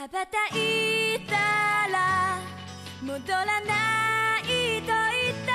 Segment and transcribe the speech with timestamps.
[0.00, 1.34] 羽ばたいた
[1.92, 2.38] ら
[3.02, 5.52] 戻らないと言って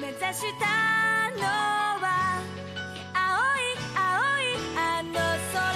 [0.00, 1.44] 目指したの
[2.02, 2.42] は
[3.14, 5.12] 青い青いあの
[5.52, 5.68] 空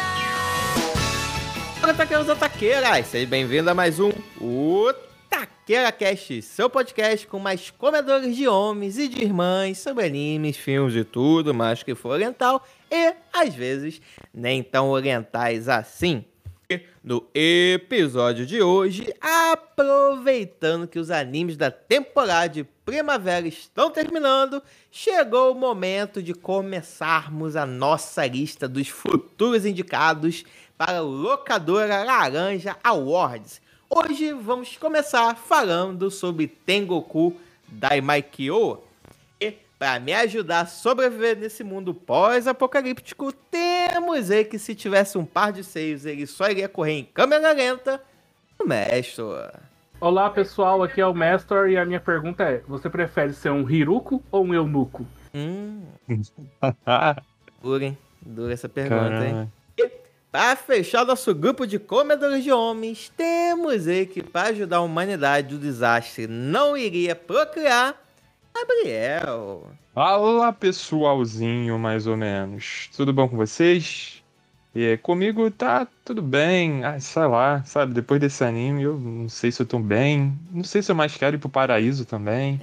[1.80, 3.06] Fala, taqueiros ou taqueiras!
[3.06, 4.10] Seja bem-vindo a mais um
[4.40, 4.92] O
[5.30, 10.96] Taqueira Cast, seu podcast com mais comedores de homens e de irmãs sobre animes, filmes
[10.96, 14.00] e tudo mais que for oriental e, às vezes,
[14.34, 16.24] nem tão orientais assim.
[17.07, 24.61] No episódio de hoje, aproveitando que os animes da temporada de primavera estão terminando,
[24.91, 30.43] chegou o momento de começarmos a nossa lista dos futuros indicados
[30.77, 33.61] para o Locadora Laranja Awards.
[33.89, 37.33] Hoje vamos começar falando sobre Tengoku
[37.69, 38.86] Daimaikyo.
[39.77, 45.25] E para me ajudar a sobreviver nesse mundo pós-apocalíptico, temos aí que se tivesse um
[45.25, 48.01] par de seios, ele só iria correr em câmera lenta,
[48.59, 49.23] o mestre.
[50.01, 53.69] Olá pessoal, aqui é o Mestor e a minha pergunta é: você prefere ser um
[53.69, 55.05] Hiruko ou um eunuco?
[55.33, 55.83] Hum,
[57.61, 57.97] dura, hein?
[58.21, 59.31] Dura essa pergunta, hein?
[59.31, 59.51] Caramba.
[60.31, 65.49] Para fechar nosso grupo de comedores de homens, temos aí que para ajudar a humanidade
[65.49, 68.06] do desastre não iria procriar
[68.59, 69.71] Gabriel.
[69.93, 72.89] Fala pessoalzinho, mais ou menos.
[72.95, 74.23] Tudo bom com vocês?
[74.75, 76.83] E é, comigo tá tudo bem.
[76.83, 77.93] Ah, sei lá, sabe?
[77.93, 80.37] Depois desse anime, eu não sei se eu tô bem.
[80.51, 82.61] Não sei se eu mais quero ir pro paraíso também.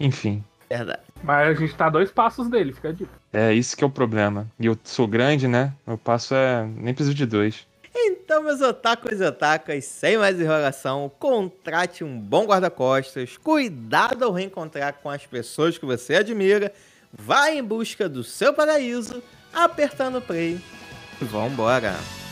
[0.00, 1.00] Enfim, Verdade.
[1.22, 3.10] Mas a gente tá a dois passos dele, fica a dica.
[3.32, 4.46] é isso que é o problema.
[4.58, 5.72] E eu sou grande, né?
[5.86, 6.66] Meu passo é.
[6.76, 7.66] Nem preciso de dois.
[7.94, 14.94] Então, meus otakus e otakas, sem mais enrolação, contrate um bom guarda-costas, cuidado ao reencontrar
[14.94, 16.72] com as pessoas que você admira,
[17.12, 19.22] vá em busca do seu paraíso,
[19.52, 20.60] apertando play
[21.20, 21.92] vambora.
[21.92, 22.23] も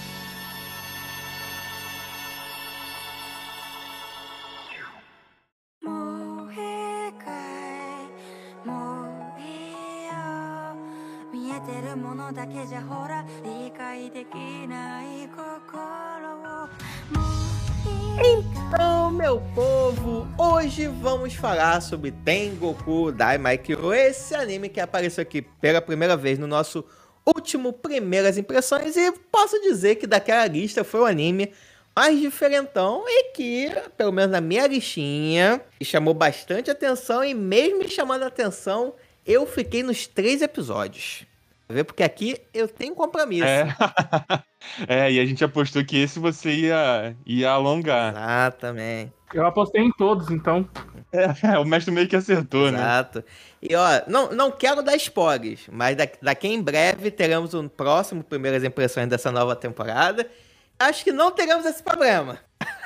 [20.72, 26.46] hoje vamos falar sobre Tengoku Daimaikyo, esse anime que apareceu aqui pela primeira vez no
[26.46, 26.82] nosso
[27.26, 31.52] último Primeiras Impressões e posso dizer que daquela lista foi o anime
[31.94, 37.88] mais diferentão e que, pelo menos na minha listinha, chamou bastante atenção e mesmo me
[37.88, 38.94] chamando a atenção,
[39.26, 41.26] eu fiquei nos três episódios.
[41.84, 43.44] Porque aqui eu tenho compromisso.
[43.44, 43.68] É.
[44.86, 48.12] é, e a gente apostou que esse você ia, ia alongar.
[48.12, 49.12] Exatamente.
[49.32, 50.68] Eu apostei em todos, então.
[51.12, 52.78] É, o mestre meio que acertou, né?
[52.78, 53.24] Exato.
[53.62, 58.22] E ó, não, não quero dar spoilers, mas da- daqui em breve teremos um próximo
[58.22, 60.28] Primeiras Impressões dessa nova temporada.
[60.78, 62.38] Acho que não teremos esse problema.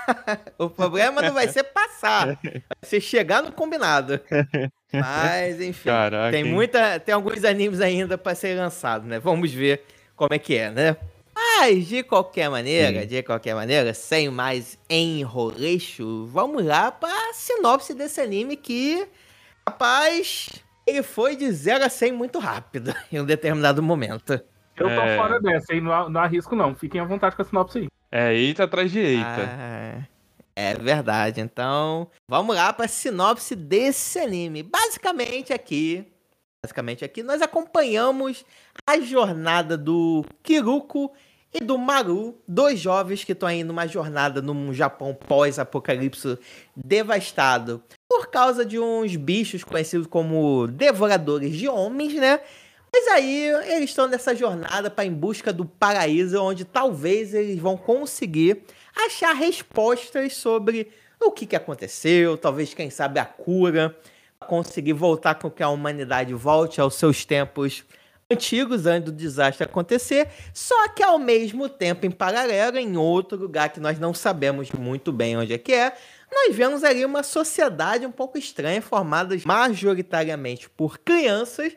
[0.58, 4.20] o problema não vai ser passar, vai ser chegar no combinado.
[4.92, 6.30] Mas, enfim, Caraca.
[6.30, 9.18] tem muita, tem alguns animes ainda para ser lançados, né?
[9.18, 9.82] Vamos ver
[10.14, 10.96] como é que é, né?
[11.34, 13.06] Mas, de qualquer maneira, Sim.
[13.06, 19.06] de qualquer maneira, sem mais enroleixo, vamos lá pra sinopse desse anime que,
[19.68, 20.48] rapaz,
[20.86, 24.32] ele foi de 0 a 100 muito rápido em um determinado momento.
[24.76, 25.16] Eu tô É.
[25.16, 25.80] fora dessa, hein?
[25.80, 26.74] Não, não arrisco, não.
[26.74, 27.88] Fiquem à vontade com a sinopse aí.
[28.18, 29.26] É, eita atrás de eita.
[29.26, 30.02] Ah,
[30.56, 31.38] é verdade.
[31.42, 34.62] Então, vamos lá para a sinopse desse anime.
[34.62, 36.02] Basicamente aqui,
[36.64, 38.42] basicamente aqui nós acompanhamos
[38.88, 41.12] a jornada do Kiruko
[41.52, 46.38] e do Maru, dois jovens que estão aí numa jornada num Japão pós-apocalipse
[46.74, 52.40] devastado por causa de uns bichos conhecidos como devoradores de homens, né?
[52.98, 57.76] Mas aí eles estão nessa jornada para em busca do paraíso, onde talvez eles vão
[57.76, 58.62] conseguir
[59.04, 60.88] achar respostas sobre
[61.20, 63.94] o que, que aconteceu, talvez, quem sabe, a cura,
[64.40, 67.84] conseguir voltar com que a humanidade volte aos seus tempos
[68.30, 73.68] antigos, antes do desastre acontecer, só que ao mesmo tempo, em paralelo, em outro lugar
[73.68, 75.92] que nós não sabemos muito bem onde é que é,
[76.32, 81.76] nós vemos ali uma sociedade um pouco estranha, formada majoritariamente por crianças,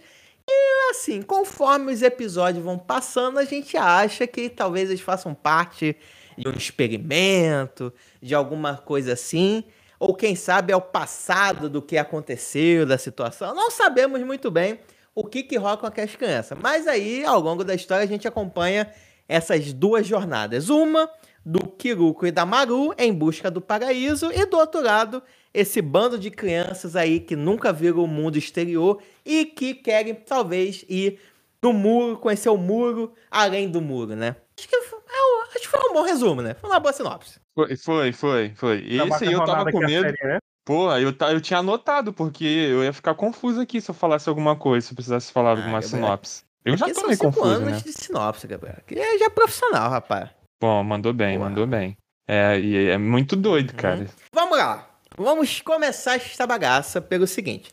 [0.50, 5.96] e assim, conforme os episódios vão passando, a gente acha que talvez eles façam parte
[6.38, 9.63] de um experimento, de alguma coisa assim,
[10.00, 13.54] ou quem sabe é o passado do que aconteceu, da situação.
[13.54, 14.80] Não sabemos muito bem
[15.13, 16.57] o que que rola com aquelas crianças.
[16.62, 18.90] Mas aí, ao longo da história, a gente acompanha
[19.28, 20.69] essas duas jornadas.
[20.69, 21.10] Uma
[21.46, 25.22] do Kiruko e da Maru em busca do paraíso e do outro lado,
[25.54, 30.86] esse bando de crianças aí que nunca viram o mundo exterior e que querem talvez
[30.88, 31.19] ir
[31.62, 34.36] no muro, conhecer o muro além do muro, né?
[34.57, 36.54] Acho que é o, acho que foi um bom resumo, né?
[36.54, 37.40] Foi uma boa sinopse.
[37.56, 38.54] Foi, foi, foi.
[38.56, 38.86] foi.
[38.88, 40.04] Esse aí eu tava com medo.
[40.04, 40.38] série é.
[40.66, 44.56] Pô, eu, eu tinha anotado, porque eu ia ficar confuso aqui se eu falasse alguma
[44.56, 45.90] coisa, se eu precisasse falar alguma Gabriel.
[45.90, 46.44] sinopse.
[46.63, 47.81] Eu já tô meio confuso, anos né?
[47.84, 48.78] de sinopse, Gabriel.
[48.86, 50.30] Que é já profissional, rapaz.
[50.62, 51.50] Bom, mandou bem, Boa.
[51.50, 51.98] mandou bem.
[52.28, 54.06] É, e é muito doido, cara.
[54.31, 54.88] Vamos lá.
[55.21, 57.69] Vamos começar esta bagaça pelo seguinte.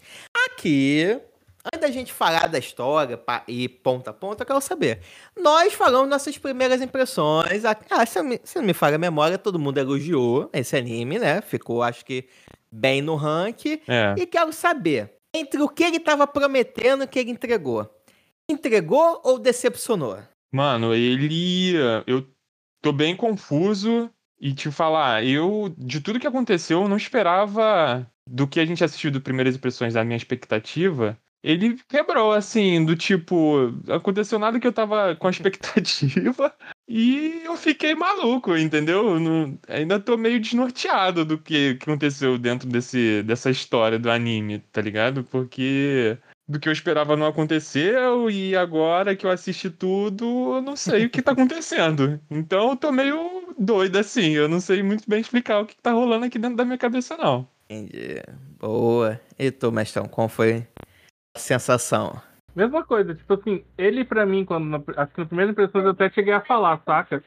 [0.49, 1.17] Aqui,
[1.65, 5.01] antes da gente falar da história e ponta a ponta, eu quero saber.
[5.41, 7.65] Nós falamos nossas primeiras impressões.
[7.65, 10.77] Ah, ah, se, não me, se não me falha a memória, todo mundo elogiou esse
[10.77, 11.41] anime, né?
[11.41, 12.29] Ficou, acho que,
[12.69, 13.81] bem no ranking.
[13.87, 14.17] É.
[14.19, 17.89] E quero saber, entre o que ele estava prometendo e o que ele entregou.
[18.51, 20.19] Entregou ou decepcionou?
[20.53, 21.75] Mano, ele.
[22.09, 22.27] Eu
[22.83, 24.11] tô bem confuso
[24.41, 28.83] e te falar, eu, de tudo que aconteceu, eu não esperava do que a gente
[28.85, 31.19] assistiu do Primeiras Impressões da minha expectativa.
[31.43, 36.53] Ele quebrou, assim, do tipo, aconteceu nada que eu tava com a expectativa
[36.89, 39.11] e eu fiquei maluco, entendeu?
[39.11, 44.11] Eu não- ainda tô meio desnorteado do que, que aconteceu dentro desse, dessa história do
[44.11, 45.23] anime, tá ligado?
[45.25, 46.19] Porque
[46.49, 51.07] do que eu esperava não aconteceu e agora que eu assisti tudo, eu não sei
[51.07, 52.21] o que tá acontecendo.
[52.31, 55.93] Então eu tô meio doido assim, eu não sei muito bem explicar o que tá
[55.93, 57.47] rolando aqui dentro da minha cabeça não.
[57.69, 58.23] Entendi.
[58.59, 59.21] Boa.
[59.39, 60.67] E tu, mestrão, qual foi
[61.37, 62.21] a sensação?
[62.55, 65.91] Mesma coisa, tipo assim, ele pra mim, quando na- acho que na primeira impressão eu
[65.91, 67.23] até cheguei a falar, saca?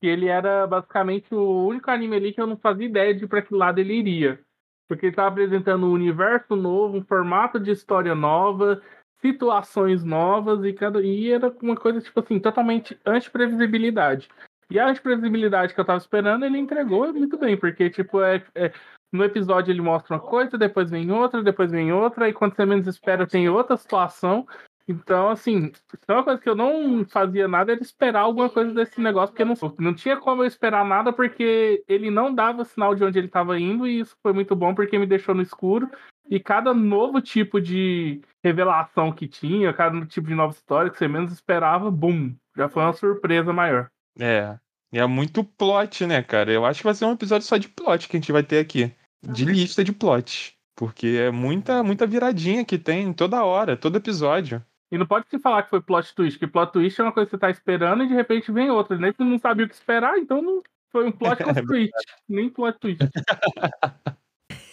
[0.00, 3.42] Que ele era basicamente o único anime ali que eu não fazia ideia de pra
[3.42, 4.40] que lado ele iria.
[4.88, 8.82] Porque ele tava apresentando um universo novo, um formato de história nova,
[9.20, 14.28] situações novas e cada e era uma coisa tipo assim, totalmente anti-previsibilidade.
[14.72, 18.72] E a anti-previsibilidade que eu tava esperando, ele entregou muito bem, porque tipo é, é
[19.12, 22.64] no episódio ele mostra uma coisa, depois vem outra, depois vem outra, e quando você
[22.64, 24.46] menos espera tem outra situação.
[24.88, 25.70] Então, assim,
[26.08, 29.44] é uma coisa que eu não fazia nada era esperar alguma coisa desse negócio, porque
[29.44, 33.26] não, não tinha como eu esperar nada, porque ele não dava sinal de onde ele
[33.26, 35.90] estava indo, e isso foi muito bom porque me deixou no escuro.
[36.30, 41.06] E cada novo tipo de revelação que tinha, cada tipo de nova história que você
[41.06, 43.90] menos esperava, bum, já foi uma surpresa maior.
[44.18, 44.58] É,
[44.92, 46.52] e é muito plot, né, cara?
[46.52, 48.58] Eu acho que vai ser um episódio só de plot que a gente vai ter
[48.58, 48.92] aqui,
[49.22, 54.62] de lista de plot, porque é muita muita viradinha que tem toda hora, todo episódio.
[54.90, 57.26] E não pode se falar que foi plot twist, que plot twist é uma coisa
[57.26, 58.98] que você tá esperando e de repente vem outra.
[58.98, 61.92] Nem você não sabia o que esperar, então não foi um plot com twist,
[62.28, 62.98] nem plot twist.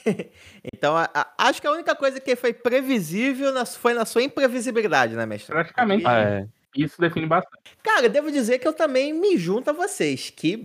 [0.73, 4.23] Então, a- a- acho que a única coisa que foi previsível na- foi na sua
[4.23, 5.53] imprevisibilidade, né, mestre?
[5.53, 6.03] Praticamente.
[6.03, 6.47] E- Ah, é.
[6.75, 7.75] Isso define bastante.
[7.83, 10.63] Cara, devo dizer que eu também me junto a vocês, que,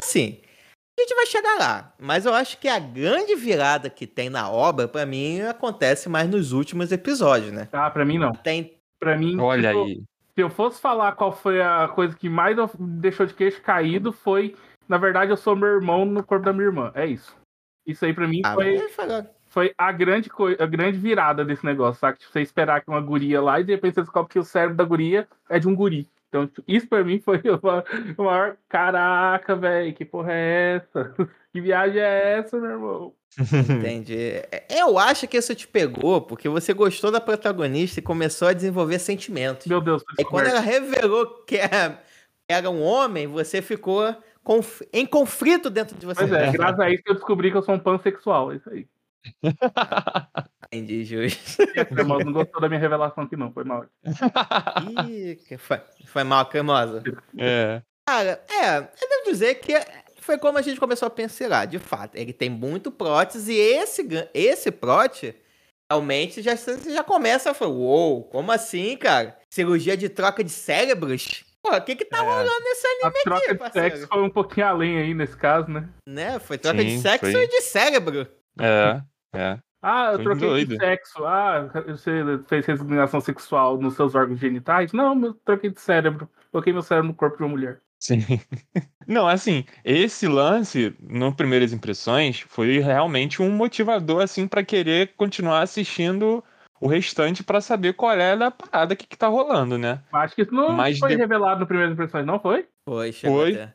[0.00, 0.40] assim,
[0.98, 4.48] a gente vai chegar lá, mas eu acho que a grande virada que tem na
[4.50, 7.68] obra, pra mim, acontece mais nos últimos episódios, né?
[7.72, 8.32] Ah, pra mim não.
[8.32, 8.78] Tem.
[9.00, 9.96] Pra mim, Olha tipo, aí.
[10.34, 14.56] se eu fosse falar qual foi a coisa que mais deixou de queixo caído, foi,
[14.88, 16.92] na verdade, eu sou meu irmão no corpo da minha irmã.
[16.94, 17.36] É isso.
[17.86, 22.00] Isso aí pra mim Ah, foi, mas foi a grande a grande virada desse negócio,
[22.00, 22.18] sabe?
[22.18, 24.76] Tipo, você esperar que uma guria lá e de repente você descobre que o cérebro
[24.76, 26.08] da guria é de um guri.
[26.28, 27.40] Então, tipo, isso pra mim foi
[28.18, 28.56] o maior.
[28.68, 31.14] Caraca, velho, que porra é essa?
[31.54, 33.12] Que viagem é essa, meu irmão?
[33.78, 34.16] Entendi.
[34.50, 38.52] É, Eu acho que isso te pegou porque você gostou da protagonista e começou a
[38.52, 39.68] desenvolver sentimentos.
[39.68, 42.02] Meu Deus, E quando ela revelou que era,
[42.48, 46.26] era um homem, você ficou conf- em conflito dentro de você.
[46.26, 48.50] Pois é, graças a isso que eu descobri que eu sou um pansexual.
[48.50, 48.88] É isso aí.
[50.72, 51.16] Entendi,
[51.78, 53.52] a cremosa não gostou da minha revelação aqui, não.
[53.52, 53.86] Foi mal.
[55.08, 57.02] Ih, foi, foi mal, cremosa.
[57.38, 57.82] É.
[58.08, 59.72] Cara, é, eu devo dizer que
[60.20, 62.16] foi como a gente começou a pensar, de fato.
[62.16, 65.34] Ele tem muito prótese e esse, esse prote
[65.90, 69.38] realmente já, você já começa a falar, uou, como assim, cara?
[69.50, 71.44] Cirurgia de troca de cérebros?
[71.62, 72.20] Pô, o que que tá É.
[72.20, 73.90] rolando nesse A anime troca aqui, de parceiro?
[73.96, 75.88] sexo foi um pouquinho além aí nesse caso, né?
[76.06, 76.38] Né?
[76.40, 77.44] Foi troca de Sim, sexo foi.
[77.44, 78.26] e de cérebro.
[78.60, 79.00] É,
[79.34, 79.58] é.
[79.86, 80.68] Ah, eu Foi troquei doido.
[80.70, 81.24] de sexo.
[81.26, 84.92] Ah, você fez resignação sexual nos seus órgãos genitais?
[84.94, 86.26] Não, eu troquei de cérebro.
[86.50, 87.80] Coloquei meu cérebro no corpo de uma mulher.
[88.00, 88.18] Sim.
[89.06, 95.60] Não, assim, esse lance, no Primeiras Impressões, foi realmente um motivador, assim, pra querer continuar
[95.60, 96.42] assistindo
[96.80, 100.00] o restante pra saber qual é da parada que, que tá rolando, né?
[100.12, 102.66] Acho que isso não Mas foi de- revelado no Primeiras Impressões, não foi?
[102.88, 103.52] Foi, chegou Foi.
[103.54, 103.74] até.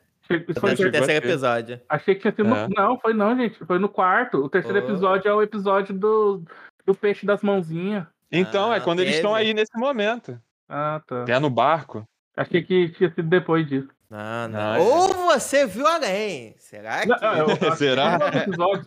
[0.59, 1.15] Foi a terceiro ter.
[1.15, 1.81] episódio.
[1.89, 2.53] Achei que tinha sido.
[2.55, 2.67] É.
[2.67, 2.69] No...
[2.75, 3.57] Não, foi não, gente.
[3.65, 4.37] Foi no quarto.
[4.37, 4.83] O terceiro Oh.
[4.83, 6.43] episódio é o episódio do,
[6.85, 8.05] do peixe das mãozinhas.
[8.31, 9.47] Então, é Ah, quando eles estão teve.
[9.47, 10.39] aí nesse momento.
[10.69, 11.23] Ah, tá.
[11.23, 12.07] Até no barco.
[12.37, 13.89] Achei que tinha sido depois disso.
[14.09, 14.59] Não, não.
[14.59, 14.79] Não, é.
[14.79, 16.53] Ou você viu além.
[16.57, 17.07] Será que.
[17.07, 18.19] Não, que Será?
[18.43, 18.85] episódio.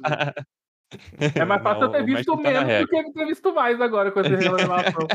[1.34, 4.10] É mais fácil eu ter Não, visto tá menos do que ter visto mais agora
[4.12, 5.08] com essa revelação.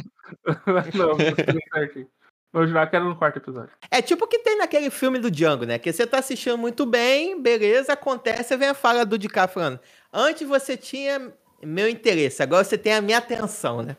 [0.65, 2.07] Mas não, tá tudo certinho.
[2.53, 3.71] Eu jurava que era no quarto episódio.
[3.91, 5.77] É tipo o que tem naquele filme do Django, né?
[5.77, 9.79] Que você tá assistindo muito bem, beleza, acontece, vem a fala do DiCaprio falando.
[10.11, 13.97] Antes você tinha meu interesse, agora você tem a minha atenção, né?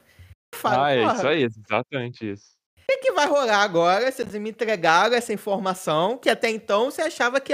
[0.54, 2.58] Falo, ah, é isso aí, exatamente isso.
[2.78, 4.10] O que, que vai rolar agora?
[4.10, 7.52] Vocês me entregaram essa informação que até então você achava que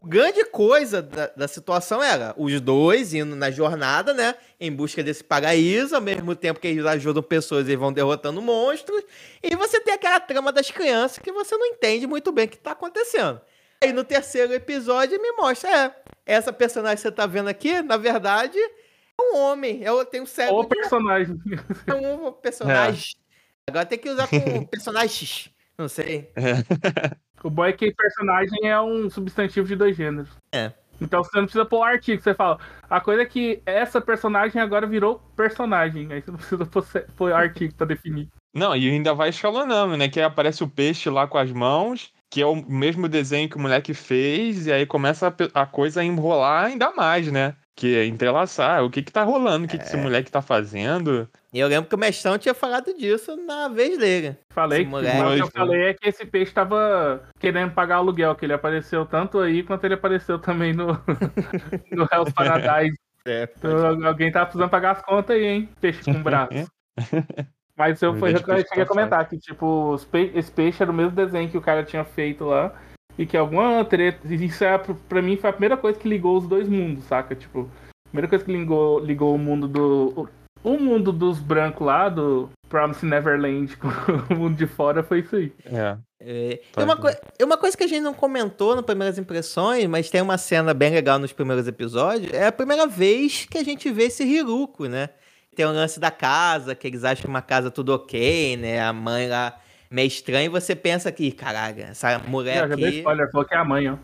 [0.00, 4.36] o grande coisa da, da, situação era os dois indo na jornada, né?
[4.60, 9.02] Em busca desse paraíso, ao mesmo tempo que eles ajudam pessoas e vão derrotando monstros.
[9.42, 12.56] E você tem aquela trama das crianças que você não entende muito bem o que
[12.56, 13.40] está acontecendo.
[13.82, 15.92] Aí no terceiro episódio me mostra, é,
[16.24, 19.82] essa personagem que você está vendo aqui, na verdade, é um homem.
[19.82, 20.58] Eu tenho um cérebro.
[20.58, 21.40] Ou personagem.
[21.86, 23.14] É um personagem.
[23.66, 23.70] É.
[23.70, 25.50] Agora tem que usar com personagens.
[25.78, 26.30] Não sei.
[26.34, 27.18] É.
[27.42, 30.28] O bom é que personagem é um substantivo de dois gêneros.
[30.52, 30.72] É.
[31.00, 32.58] Então você não precisa pôr o artigo, você fala.
[32.90, 36.12] A coisa é que essa personagem agora virou personagem.
[36.12, 38.28] Aí você não precisa pôr artigo pra definir.
[38.52, 40.08] Não, e ainda vai escalonando, né?
[40.08, 43.56] Que aí aparece o peixe lá com as mãos, que é o mesmo desenho que
[43.56, 47.54] o moleque fez, e aí começa a, a coisa a enrolar ainda mais, né?
[47.76, 48.82] Que é entrelaçar.
[48.82, 49.66] O que que tá rolando?
[49.66, 49.78] O que, é.
[49.78, 51.28] que esse moleque tá fazendo?
[51.52, 54.36] E eu lembro que o mestrão tinha falado disso na vez dele.
[54.50, 58.44] Falei que, o que eu falei é que esse peixe tava querendo pagar aluguel, que
[58.44, 60.88] ele apareceu tanto aí quanto ele apareceu também no,
[61.90, 62.98] no Hell's Paradise.
[63.26, 65.68] É, então, alguém tá precisando pagar as contas aí, hein?
[65.80, 66.70] Peixe com braço.
[67.76, 69.96] Mas eu, foi, eu cheguei a comentar que, tipo,
[70.34, 72.74] esse peixe era o mesmo desenho que o cara tinha feito lá.
[73.16, 74.26] E que alguma treta.
[74.32, 74.76] Isso é,
[75.08, 77.36] pra mim foi a primeira coisa que ligou os dois mundos, saca?
[77.36, 77.70] Tipo,
[78.06, 80.28] a primeira coisa que ligou, ligou o mundo do.
[80.62, 83.88] O mundo dos brancos lá, do Promise Neverland com
[84.30, 85.52] o mundo de fora, foi isso aí.
[85.64, 85.96] É.
[86.20, 87.06] É, e uma, co
[87.40, 90.90] uma coisa que a gente não comentou nas primeiras impressões, mas tem uma cena bem
[90.90, 95.10] legal nos primeiros episódios, é a primeira vez que a gente vê esse Hiruko, né?
[95.54, 98.80] Tem o lance da casa, que eles acham uma casa tudo ok, né?
[98.80, 102.80] A mãe lá meio estranha, e você pensa que, caralho, essa mulher aqui...
[102.80, 103.96] Já spoiler, falou que é a mãe, ó.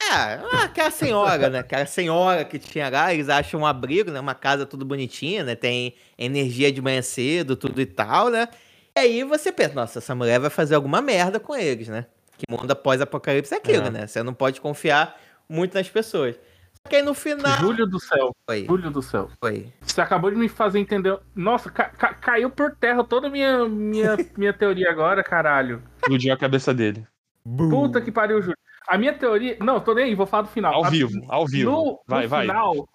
[0.00, 1.58] É, aquela senhora, né?
[1.58, 4.20] Aquela senhora que tinha lá, eles acham um abrigo, né?
[4.20, 5.54] Uma casa tudo bonitinha, né?
[5.54, 8.48] Tem energia de manhã cedo, tudo e tal, né?
[8.96, 12.06] E aí você pensa, nossa, essa mulher vai fazer alguma merda com eles, né?
[12.36, 13.90] Que mundo após apocalipse é aquilo, é.
[13.90, 14.06] né?
[14.06, 16.36] Você não pode confiar muito nas pessoas.
[16.36, 17.58] Só que aí no final.
[17.58, 18.30] Júlio do céu.
[18.48, 18.64] Foi.
[18.66, 19.28] Júlio do céu.
[19.40, 19.72] Foi.
[19.80, 21.18] Você acabou de me fazer entender.
[21.34, 25.82] Nossa, ca ca caiu por terra toda a minha, minha, minha teoria agora, caralho.
[26.00, 27.04] Explodiu a cabeça dele.
[27.44, 28.56] Puta que pariu, Júlio.
[28.88, 29.56] A minha teoria.
[29.60, 30.74] Não, tô nem aí, vou falar do final.
[30.74, 30.90] Ao a...
[30.90, 31.70] vivo, ao vivo.
[31.70, 32.46] No, vai, no vai.
[32.46, 32.88] final,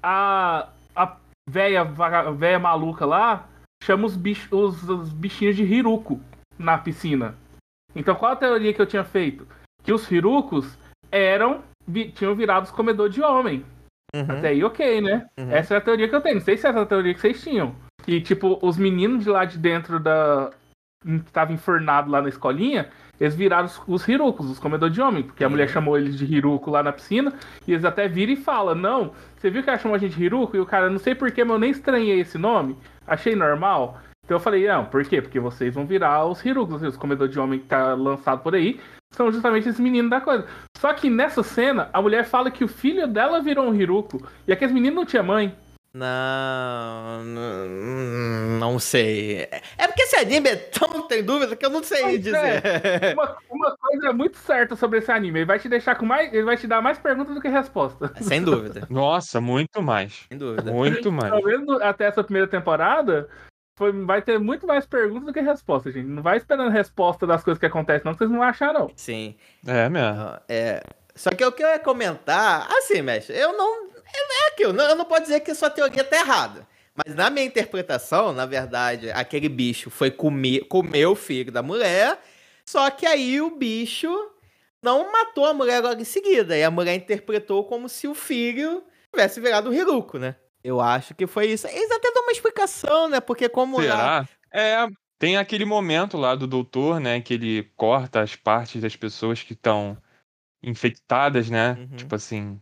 [0.00, 1.16] a, a
[1.48, 3.48] véia, véia maluca lá
[3.82, 6.20] chama os, bichos, os, os bichinhos de Hiruko
[6.58, 7.34] na piscina.
[7.94, 9.46] Então qual a teoria que eu tinha feito?
[9.82, 10.78] Que os Hirukos
[11.10, 11.62] eram.
[11.86, 13.64] Vi, tinham virado os comedores de homem.
[14.14, 14.22] Uhum.
[14.28, 15.26] Até aí, ok, né?
[15.38, 15.50] Uhum.
[15.50, 16.36] Essa é a teoria que eu tenho.
[16.36, 17.74] Não sei se essa é a teoria que vocês tinham.
[18.04, 20.50] Que, tipo, os meninos de lá de dentro da.
[21.02, 22.90] que estavam enfornados lá na escolinha,
[23.20, 26.24] eles viraram os, os Hirukos, os comedores de homem, porque a mulher chamou eles de
[26.24, 27.32] Hiruko lá na piscina,
[27.68, 30.24] e eles até viram e falam, não, você viu que ela chamou a gente de
[30.24, 30.56] Hiruko?
[30.56, 34.00] E o cara, não sei porquê, mas eu nem estranhei esse nome, achei normal.
[34.24, 35.20] Então eu falei, não, por quê?
[35.20, 38.80] Porque vocês vão virar os Hirukos, os comedores de homem que tá lançado por aí,
[39.12, 40.46] são justamente esses meninos da coisa.
[40.78, 44.52] Só que nessa cena, a mulher fala que o filho dela virou um Hiruko, e
[44.52, 45.54] aqueles meninos não tinha mãe.
[45.92, 47.68] Não, não,
[48.58, 49.48] não sei.
[49.76, 52.64] É porque esse anime é tão tem dúvida que eu não sei Mas dizer.
[52.64, 53.12] É.
[53.12, 56.32] Uma, uma, coisa é muito certa sobre esse anime, ele vai te deixar com mais,
[56.32, 58.12] ele vai te dar mais perguntas do que resposta.
[58.14, 58.86] É, sem dúvida.
[58.88, 60.26] Nossa, muito mais.
[60.28, 60.70] Sem dúvida.
[60.70, 61.30] Muito mais.
[61.30, 63.28] Talvez até essa primeira temporada
[63.76, 66.06] foi, vai ter muito mais perguntas do que respostas, gente.
[66.06, 68.92] Não vai esperando resposta das coisas que acontecem, não, que vocês não acharam.
[68.94, 69.34] Sim.
[69.66, 70.38] É mesmo.
[70.48, 70.84] É.
[71.16, 74.84] Só que o que eu ia comentar, assim, mestre, eu não é, é aquilo, não,
[74.84, 76.66] eu não posso dizer que sua teoria tá errada.
[76.94, 82.18] Mas na minha interpretação, na verdade, aquele bicho foi comer, comer o filho da mulher,
[82.64, 84.08] só que aí o bicho
[84.82, 86.56] não matou a mulher logo em seguida.
[86.56, 90.36] E a mulher interpretou como se o filho tivesse virado o Hiruko, né?
[90.62, 91.66] Eu acho que foi isso.
[91.66, 93.20] Eles até dão uma explicação, né?
[93.20, 93.96] Porque como Será?
[93.96, 94.28] Lá...
[94.52, 94.86] É,
[95.18, 97.20] tem aquele momento lá do doutor, né?
[97.20, 99.96] Que ele corta as partes das pessoas que estão
[100.62, 101.76] infectadas, né?
[101.78, 101.96] Uhum.
[101.96, 102.60] Tipo assim,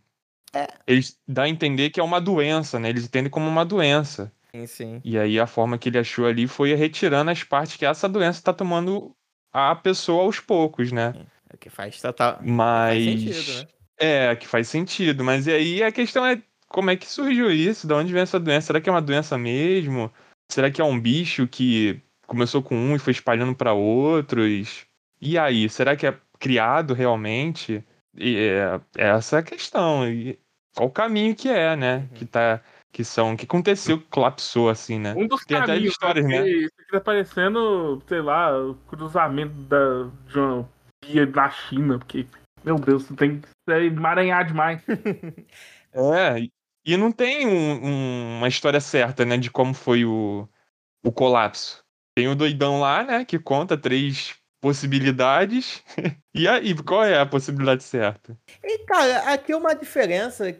[0.54, 0.68] é.
[0.86, 2.88] Eles dá a entender que é uma doença, né?
[2.88, 4.32] Eles entendem como uma doença.
[4.54, 5.00] Sim, sim.
[5.04, 8.38] E aí a forma que ele achou ali foi retirando as partes que essa doença
[8.38, 9.14] está tomando
[9.52, 11.14] a pessoa aos poucos, né?
[11.50, 12.38] É que faz total.
[12.42, 13.04] Mas.
[13.04, 13.68] Faz sentido, né?
[13.98, 15.24] É, que faz sentido.
[15.24, 17.86] Mas e aí a questão é como é que surgiu isso?
[17.86, 18.68] De onde vem essa doença?
[18.68, 20.12] Será que é uma doença mesmo?
[20.50, 24.86] Será que é um bicho que começou com um e foi espalhando para outros?
[25.20, 27.84] E aí, será que é criado realmente?
[28.18, 30.08] E é, essa é a questão.
[30.08, 30.38] E
[30.74, 31.96] qual o caminho que é, né?
[31.96, 32.08] Uhum.
[32.08, 32.60] Que tá
[32.92, 33.36] que são.
[33.36, 35.14] que aconteceu, que colapsou, assim, né?
[35.16, 36.38] Um dos Tem até caminhos, histórias, né?
[36.38, 40.68] porque Isso aqui tá parecendo, sei lá, o cruzamento da, de uma
[41.04, 42.26] via na China, porque,
[42.64, 44.82] meu Deus, você tem que é emaranhar demais.
[45.90, 46.46] É,
[46.84, 50.46] e não tem um- um- uma história certa, né, de como foi o,
[51.02, 51.82] o colapso.
[52.14, 55.82] Tem o doidão lá, né, que conta três possibilidades.
[56.34, 58.38] E aí, qual é a possibilidade certa?
[58.62, 60.54] E, cara, aqui é uma diferença.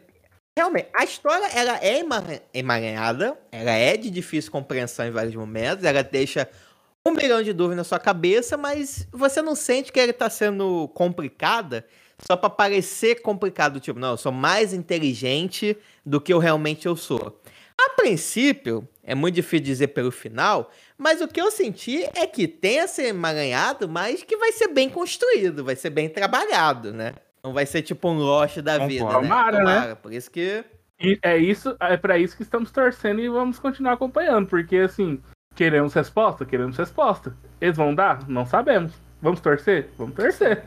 [0.57, 2.21] Realmente, a história ela é ema-
[2.53, 6.49] emaranhada, ela é de difícil compreensão em vários momentos, ela deixa
[7.07, 10.89] um milhão de dúvidas na sua cabeça, mas você não sente que ela tá sendo
[10.89, 11.85] complicada
[12.27, 16.95] só pra parecer complicado, tipo, não, eu sou mais inteligente do que eu realmente eu
[16.97, 17.41] sou.
[17.79, 22.45] A princípio, é muito difícil dizer pelo final, mas o que eu senti é que
[22.45, 27.13] tenha ser emaranhado, mas que vai ser bem construído, vai ser bem trabalhado, né?
[27.41, 29.11] Não vai ser tipo um Lost da vida, né?
[29.13, 29.95] Tomara, né?
[29.95, 30.65] Por isso que.
[30.99, 35.21] E é isso, é para isso que estamos torcendo e vamos continuar acompanhando, porque assim,
[35.55, 37.33] queremos resposta, queremos resposta.
[37.61, 38.27] Eles vão dar?
[38.27, 38.91] Não sabemos.
[39.21, 39.87] Vamos torcer?
[39.97, 40.61] Vamos torcer.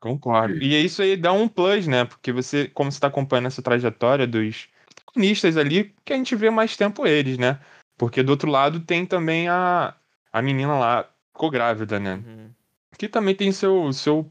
[0.00, 0.54] Concordo.
[0.54, 2.04] E isso aí dá um plus, né?
[2.04, 4.68] Porque você, como você tá acompanhando essa trajetória dos
[5.10, 7.58] protagonistas ali, que a gente vê mais tempo eles, né?
[7.98, 9.94] Porque do outro lado tem também a,
[10.32, 12.14] a menina lá, ficou grávida, né?
[12.14, 12.50] Uhum.
[12.96, 14.30] Que também tem seu, seu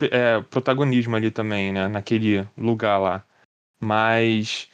[0.00, 1.88] é, protagonismo ali também, né?
[1.88, 3.24] Naquele lugar lá.
[3.80, 4.68] Mas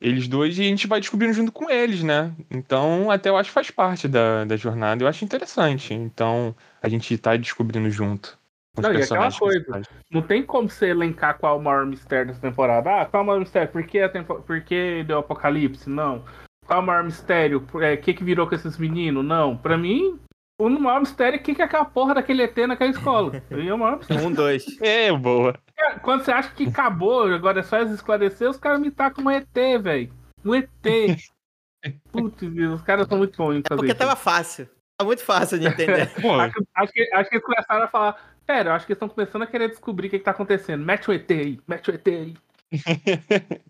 [0.00, 2.34] eles dois, e a gente vai descobrindo junto com eles, né?
[2.50, 5.02] Então, até eu acho que faz parte da, da jornada.
[5.02, 5.94] Eu acho interessante.
[5.94, 8.38] Então, a gente tá descobrindo junto.
[8.76, 9.82] Os Não, e aquela coisa.
[10.10, 13.02] Não tem como você elencar qual é o maior mistério dessa temporada.
[13.02, 13.70] Ah, qual é o maior mistério?
[13.70, 14.42] Por que, a tempo...
[14.42, 15.90] Por que deu apocalipse?
[15.90, 16.24] Não.
[16.66, 17.66] Qual é o maior mistério?
[17.72, 19.24] O é, que, que virou com esses meninos?
[19.24, 19.56] Não.
[19.56, 20.18] Pra mim,
[20.58, 23.42] o maior mistério é o que, que é aquela porra daquele ET naquela escola.
[23.50, 24.26] Aí é o maior mistério.
[24.26, 24.64] Um, dois.
[24.80, 25.54] É, boa.
[25.76, 29.24] Cara, Quando você acha que acabou, agora é só eles esclarecer, os caras me tacam
[29.24, 29.46] um ET,
[29.80, 30.12] velho.
[30.44, 30.68] Um ET.
[32.12, 33.98] Putz, os caras são muito bons em É fazer porque isso.
[33.98, 34.68] tava fácil.
[34.96, 36.02] Tá muito fácil de entender.
[36.02, 38.31] Acho, acho que, acho que eles começaram a falar.
[38.52, 40.84] Pera, eu acho que eles estão começando a querer descobrir o que, que tá acontecendo.
[40.84, 42.34] Mete o ET aí, mete o ET aí.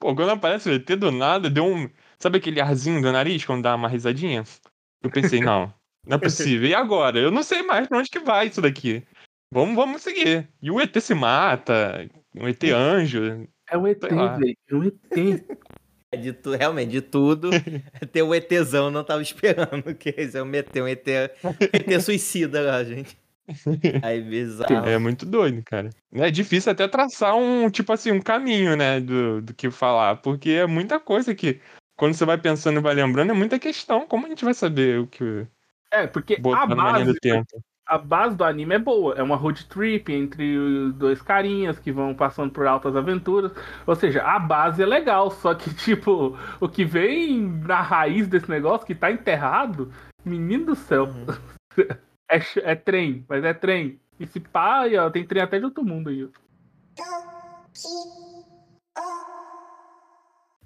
[0.00, 1.88] Pô, quando aparece o ET do nada, deu um.
[2.18, 4.42] Sabe aquele arzinho do nariz quando dá uma risadinha?
[5.04, 5.72] Eu pensei, não,
[6.04, 6.68] não é possível.
[6.68, 7.16] E agora?
[7.16, 9.06] Eu não sei mais pra onde que vai isso daqui.
[9.52, 10.48] Vamos, vamos seguir.
[10.60, 12.04] E o ET se mata,
[12.34, 13.46] o ET anjo.
[13.70, 14.56] É um ET, velho.
[14.68, 15.46] É um ET.
[16.20, 17.50] De tu, realmente, de tudo.
[18.12, 22.82] ter o ETzão não tava esperando que eles iam meter um ET, ET suicida lá,
[22.82, 23.16] gente.
[24.02, 24.86] Aí, bizarro.
[24.86, 25.90] É muito doido, cara.
[26.12, 30.50] É difícil até traçar um, tipo assim, um caminho, né, do, do que falar, porque
[30.50, 31.60] é muita coisa que,
[31.96, 34.06] quando você vai pensando e vai lembrando, é muita questão.
[34.06, 35.46] Como a gente vai saber o que
[35.90, 37.62] É, porque a base, do tempo?
[37.86, 39.14] a base do anime é boa.
[39.14, 43.52] É uma road trip entre os dois carinhas que vão passando por altas aventuras.
[43.86, 48.48] Ou seja, a base é legal, só que, tipo, o que vem na raiz desse
[48.48, 49.92] negócio, que tá enterrado,
[50.24, 51.08] menino do céu.
[52.30, 52.40] É,
[52.72, 54.00] é trem, mas é trem.
[54.18, 56.28] E se pá, aí, ó, tem trem até de outro mundo aí.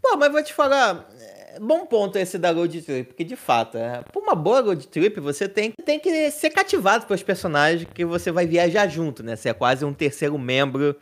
[0.01, 3.77] Pô, mas vou te falar, é, bom ponto esse da road trip, porque de fato,
[3.77, 8.05] é, por uma boa road trip, você tem, tem que ser cativado pelos personagens que
[8.05, 9.35] você vai viajar junto, né?
[9.35, 10.97] Você é quase um terceiro membro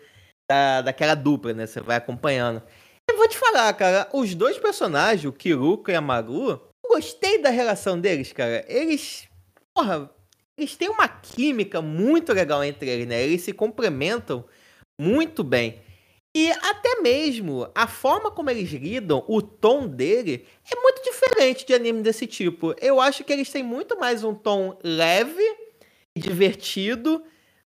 [0.48, 1.66] da, daquela dupla, né?
[1.66, 2.62] Você vai acompanhando.
[3.08, 7.40] Eu vou te falar, cara, os dois personagens, o Kiruko e a Maru, eu gostei
[7.40, 8.64] da relação deles, cara.
[8.68, 9.28] Eles,
[9.74, 10.10] porra,
[10.56, 13.22] eles têm uma química muito legal entre eles, né?
[13.22, 14.44] Eles se complementam
[14.98, 15.80] muito bem.
[16.34, 21.72] E até mesmo a forma como eles lidam, o tom dele, é muito diferente de
[21.72, 22.74] anime desse tipo.
[22.80, 25.42] Eu acho que eles têm muito mais um tom leve
[26.14, 27.22] e divertido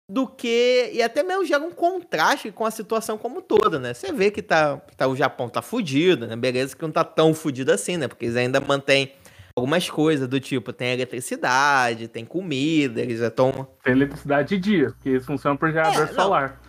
[0.08, 0.90] do que.
[0.92, 3.94] E até mesmo gera um contraste com a situação como toda, né?
[3.94, 6.36] Você vê que tá, tá, o Japão tá fudido, né?
[6.36, 8.06] Beleza que não tá tão fudido assim, né?
[8.08, 9.12] Porque eles ainda mantêm
[9.56, 15.08] algumas coisas do tipo, tem eletricidade, tem comida, eles estão Tem eletricidade de dia, porque
[15.10, 16.14] eles funcionam por gerador É, não.
[16.14, 16.60] solar.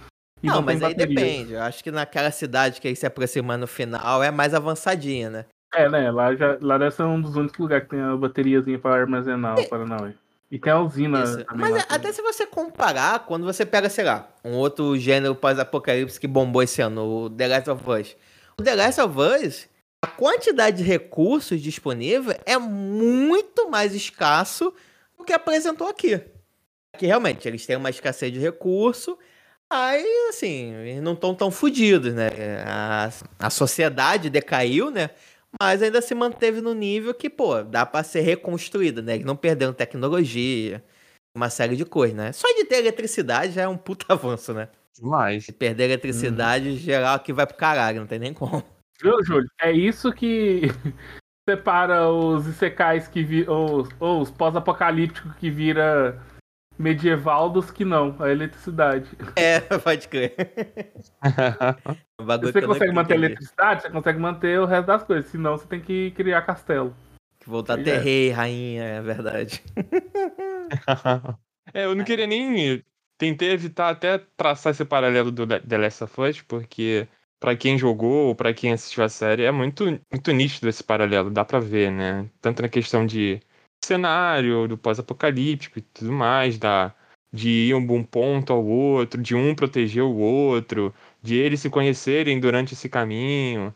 [0.44, 1.54] Não, tem mas aí depende.
[1.54, 5.46] Eu acho que naquela cidade que aí se aproxima no final é mais avançadinha, né?
[5.74, 6.10] É, né?
[6.12, 9.58] Lá, já, lá deve ser um dos únicos lugares que tem a bateriazinha pra armazenar
[9.60, 10.14] o Paranauê.
[10.50, 11.46] E tem a usina Isso.
[11.46, 11.62] também.
[11.62, 11.96] Mas lá é- também.
[11.96, 16.62] até se você comparar, quando você pega, sei lá, um outro gênero pós-apocalipse que bombou
[16.62, 18.18] esse ano, o The Last of Us.
[18.60, 19.70] O The Last of Us,
[20.04, 24.74] a quantidade de recursos disponível é muito mais escasso
[25.18, 26.16] do que apresentou aqui.
[26.94, 29.18] Aqui, realmente, eles têm uma escassez de recurso,
[29.70, 32.30] aí, assim, eles não estão tão fodidos, né?
[32.66, 33.10] A,
[33.40, 35.12] a sociedade decaiu, né?
[35.62, 39.16] Mas ainda se manteve no nível que, pô, dá pra ser reconstruída, né?
[39.16, 40.84] Eles não perderam tecnologia,
[41.36, 42.32] uma série de coisas, né?
[42.32, 44.70] Só de ter eletricidade já é um puta avanço, né?
[44.94, 45.46] Demais.
[45.46, 48.64] Se perder eletricidade, geral aqui vai pro caralho, não tem nem como.
[49.02, 49.50] Viu, Júlio?
[49.60, 50.64] É isso que
[51.50, 56.22] separa os Isekais que vi, ou, ou os pós-apocalípticos que vira
[56.78, 59.10] medieval dos que não, a eletricidade.
[59.36, 60.36] É, pode crer.
[62.42, 65.82] Você consegue manter a eletricidade, você consegue manter o resto das coisas, senão você tem
[65.82, 66.96] que criar castelo.
[67.40, 67.98] Que voltar a ter é.
[67.98, 69.64] rei, rainha, é verdade.
[71.74, 72.84] é, eu não queria nem.
[73.18, 77.08] Tentei evitar até traçar esse paralelo do The Last of Us, porque
[77.42, 81.32] para quem jogou ou para quem assistiu a série, é muito, muito nítido esse paralelo,
[81.32, 82.30] dá para ver, né?
[82.40, 83.42] Tanto na questão de
[83.84, 86.94] cenário, do pós-apocalíptico e tudo mais, da,
[87.34, 91.70] de ir um bom ponto ao outro, de um proteger o outro, de eles se
[91.70, 93.74] conhecerem durante esse caminho.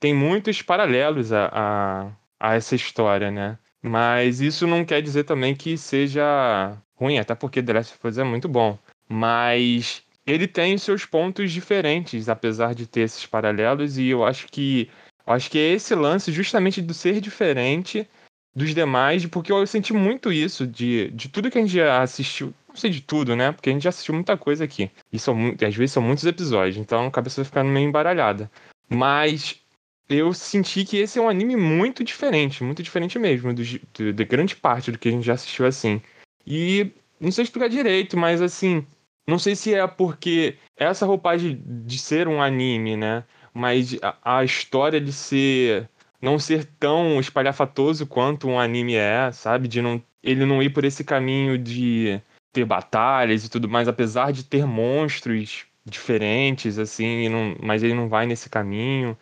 [0.00, 3.56] Tem muitos paralelos a, a, a essa história, né?
[3.80, 8.18] Mas isso não quer dizer também que seja ruim, até porque The Last of Us
[8.18, 8.76] é muito bom.
[9.08, 14.90] Mas ele tem seus pontos diferentes, apesar de ter esses paralelos, e eu acho que
[15.26, 18.08] eu acho que é esse lance justamente do ser diferente
[18.54, 22.54] dos demais, porque eu senti muito isso de, de tudo que a gente já assistiu.
[22.68, 23.52] Não sei de tudo, né?
[23.52, 24.90] Porque a gente já assistiu muita coisa aqui.
[25.12, 25.36] E são,
[25.66, 28.50] às vezes são muitos episódios, então a cabeça vai ficando meio embaralhada.
[28.88, 29.60] Mas
[30.08, 34.92] eu senti que esse é um anime muito diferente, muito diferente mesmo, de grande parte
[34.92, 36.00] do que a gente já assistiu assim.
[36.46, 38.86] E não sei explicar direito, mas assim,
[39.26, 43.24] não sei se é porque essa roupagem de ser um anime, né?
[43.52, 45.88] Mas a, história de ser.
[46.20, 49.66] não ser tão espalhafatoso quanto um anime é, sabe?
[49.66, 50.02] De não.
[50.22, 52.20] Ele não ir por esse caminho de
[52.52, 58.08] ter batalhas e tudo mais, apesar de ter monstros diferentes, assim, não, mas ele não
[58.08, 59.16] vai nesse caminho.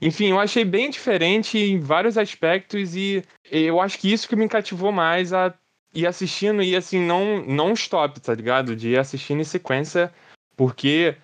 [0.00, 4.48] Enfim, eu achei bem diferente em vários aspectos e eu acho que isso que me
[4.48, 5.54] cativou mais a
[5.94, 8.74] ir assistindo e assim, não, não stop, tá ligado?
[8.74, 10.12] De ir assistindo em sequência,
[10.56, 11.16] porque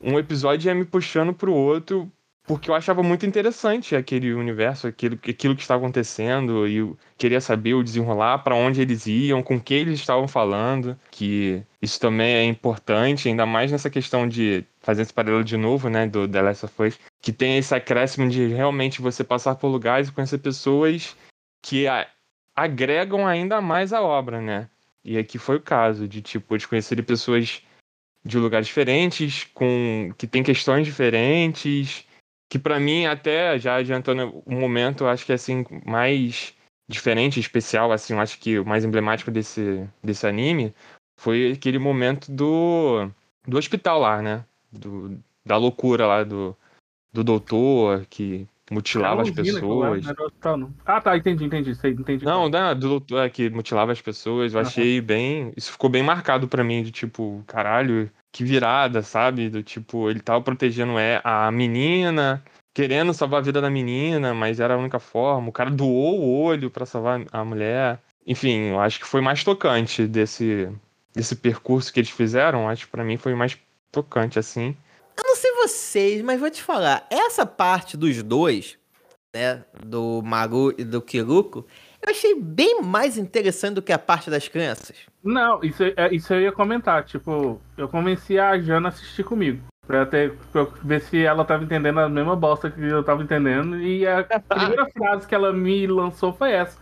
[0.00, 2.10] um episódio ia me puxando pro outro,
[2.46, 7.40] porque eu achava muito interessante aquele universo, aquilo, aquilo que estava acontecendo, e eu queria
[7.40, 12.34] saber o desenrolar, para onde eles iam, com quem eles estavam falando, que isso também
[12.34, 16.42] é importante, ainda mais nessa questão de fazer esse paralelo de novo, né, do The
[16.42, 20.38] Last of Us, que tem esse acréscimo de realmente você passar por lugares e conhecer
[20.38, 21.16] pessoas
[21.64, 21.86] que
[22.54, 24.68] agregam ainda mais a obra, né?
[25.04, 27.62] E aqui foi o caso de tipo de conhecer pessoas
[28.24, 32.06] de lugares diferentes, com que tem questões diferentes,
[32.48, 36.54] que para mim até já adiantando o momento, acho que é assim mais
[36.88, 40.74] diferente, especial, assim, eu acho que o mais emblemático desse desse anime
[41.18, 43.10] foi aquele momento do
[43.46, 44.44] do hospital lá, né?
[44.72, 46.56] Do, da loucura lá do
[47.12, 50.04] do doutor que mutilava as pessoas.
[50.84, 52.24] Ah, tá, entendi, entendi, sei, entendi.
[52.24, 54.66] Não, né, do doutor é, que mutilava as pessoas, eu uhum.
[54.66, 55.52] achei bem.
[55.56, 59.48] Isso ficou bem marcado para mim, de tipo, caralho, que virada, sabe?
[59.48, 64.60] Do tipo, ele tava protegendo é, a menina, querendo salvar a vida da menina, mas
[64.60, 65.48] era a única forma.
[65.48, 68.00] O cara doou o olho para salvar a mulher.
[68.26, 70.68] Enfim, eu acho que foi mais tocante desse,
[71.14, 72.68] desse percurso que eles fizeram.
[72.68, 73.58] Acho que pra mim foi mais
[73.92, 74.76] tocante, assim.
[75.16, 77.06] Eu não sei vocês, mas vou te falar.
[77.10, 78.78] Essa parte dos dois,
[79.34, 79.64] né?
[79.84, 81.66] Do Maru e do Kiruko,
[82.02, 84.96] eu achei bem mais interessante do que a parte das crianças.
[85.22, 87.04] Não, isso, é, isso eu ia comentar.
[87.04, 89.62] Tipo, eu convenci a Jana a assistir comigo.
[89.86, 93.80] Pra, ter, pra ver se ela tava entendendo a mesma bosta que eu tava entendendo.
[93.80, 96.78] E a primeira frase que ela me lançou foi essa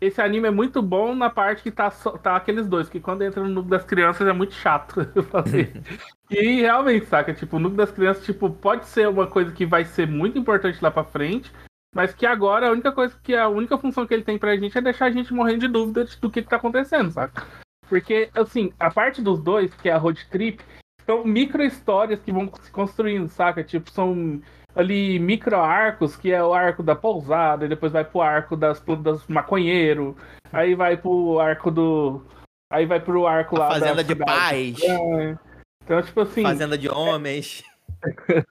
[0.00, 3.42] esse anime é muito bom na parte que tá, tá aqueles dois, que quando entra
[3.42, 5.72] no núcleo das crianças é muito chato fazer.
[6.30, 7.34] e realmente, saca?
[7.34, 10.82] Tipo, o núcleo das crianças, tipo, pode ser uma coisa que vai ser muito importante
[10.82, 11.52] lá pra frente,
[11.94, 14.76] mas que agora a única coisa que a única função que ele tem pra gente
[14.76, 17.46] é deixar a gente morrendo de dúvida do que, que tá acontecendo, saca?
[17.88, 20.62] Porque, assim, a parte dos dois, que é a road trip,
[21.04, 23.62] são micro histórias que vão se construindo, saca?
[23.62, 24.40] Tipo, são
[24.74, 28.82] ali micro arcos, que é o arco da pousada, e depois vai pro arco das,
[29.00, 30.16] das maconheiro,
[30.52, 32.22] aí vai pro arco do.
[32.72, 33.68] Aí vai pro arco a lá.
[33.68, 34.82] Fazenda de paz.
[34.82, 35.38] É.
[35.84, 36.42] Então, tipo assim.
[36.42, 37.62] Fazenda de homens.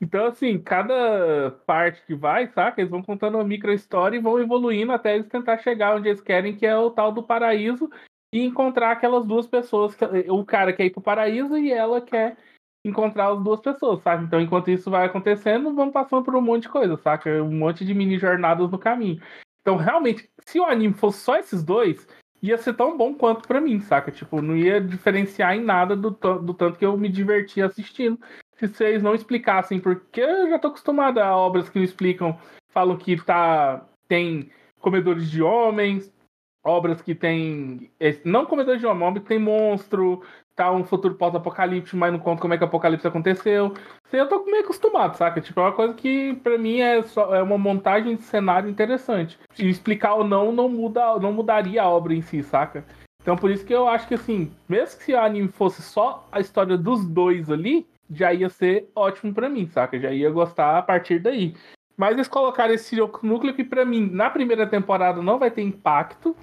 [0.00, 2.80] então, assim, cada parte que vai, saca?
[2.80, 6.20] Eles vão contando uma micro história e vão evoluindo até eles tentar chegar onde eles
[6.20, 7.88] querem, que é o tal do paraíso,
[8.34, 9.96] e encontrar aquelas duas pessoas.
[10.28, 12.36] O cara quer ir pro paraíso e ela quer
[12.84, 14.24] encontrar as duas pessoas, sabe?
[14.24, 17.42] Então, enquanto isso vai acontecendo, vamos passando por um monte de coisa, saca?
[17.42, 19.22] Um monte de mini jornadas no caminho.
[19.62, 22.06] Então, realmente, se o anime fosse só esses dois,
[22.44, 24.10] ia ser tão bom quanto para mim, saca?
[24.10, 28.18] Tipo, não ia diferenciar em nada do, do tanto que eu me diverti assistindo.
[28.56, 32.98] Se vocês não explicassem, porque eu já tô acostumado a obras que não explicam, falam
[32.98, 36.12] que tá tem comedores de homens,
[36.64, 37.90] obras que tem.
[38.24, 38.86] Não comedores de
[39.20, 40.22] que tem monstro,
[40.56, 43.74] tá um futuro pós-apocalipse, mas não conta como é que o apocalipse aconteceu.
[44.12, 45.40] Aí eu tô meio acostumado, saca?
[45.40, 49.38] Tipo, é uma coisa que pra mim é, só, é uma montagem de cenário interessante.
[49.58, 52.84] E explicar ou não, não, muda, não mudaria a obra em si, saca?
[53.20, 56.26] Então por isso que eu acho que assim, mesmo que se o anime fosse só
[56.30, 59.98] a história dos dois ali, já ia ser ótimo pra mim, saca?
[59.98, 61.54] Já ia gostar a partir daí.
[61.96, 66.36] Mas eles colocaram esse núcleo que pra mim, na primeira temporada, não vai ter impacto,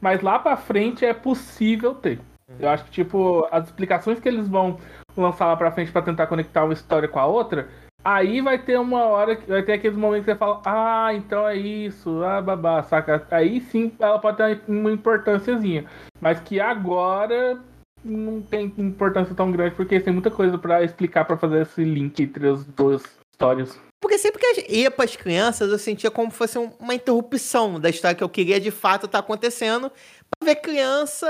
[0.00, 2.20] mas lá pra frente é possível ter.
[2.58, 4.78] Eu acho que, tipo, as explicações que eles vão
[5.16, 7.68] lançar lá pra frente pra tentar conectar uma história com a outra,
[8.04, 11.46] aí vai ter uma hora, que vai ter aqueles momentos que você fala, ah, então
[11.46, 13.26] é isso, ah, babá, saca?
[13.30, 15.84] Aí sim ela pode ter uma importânciazinha.
[16.20, 17.58] Mas que agora
[18.04, 22.22] não tem importância tão grande, porque tem muita coisa pra explicar pra fazer esse link
[22.22, 23.78] entre as duas histórias.
[24.00, 28.16] Porque sempre que ia pras crianças, eu sentia como fosse um- uma interrupção da história
[28.16, 29.90] que eu queria de fato estar acontecendo.
[30.38, 31.26] Pra ver criança,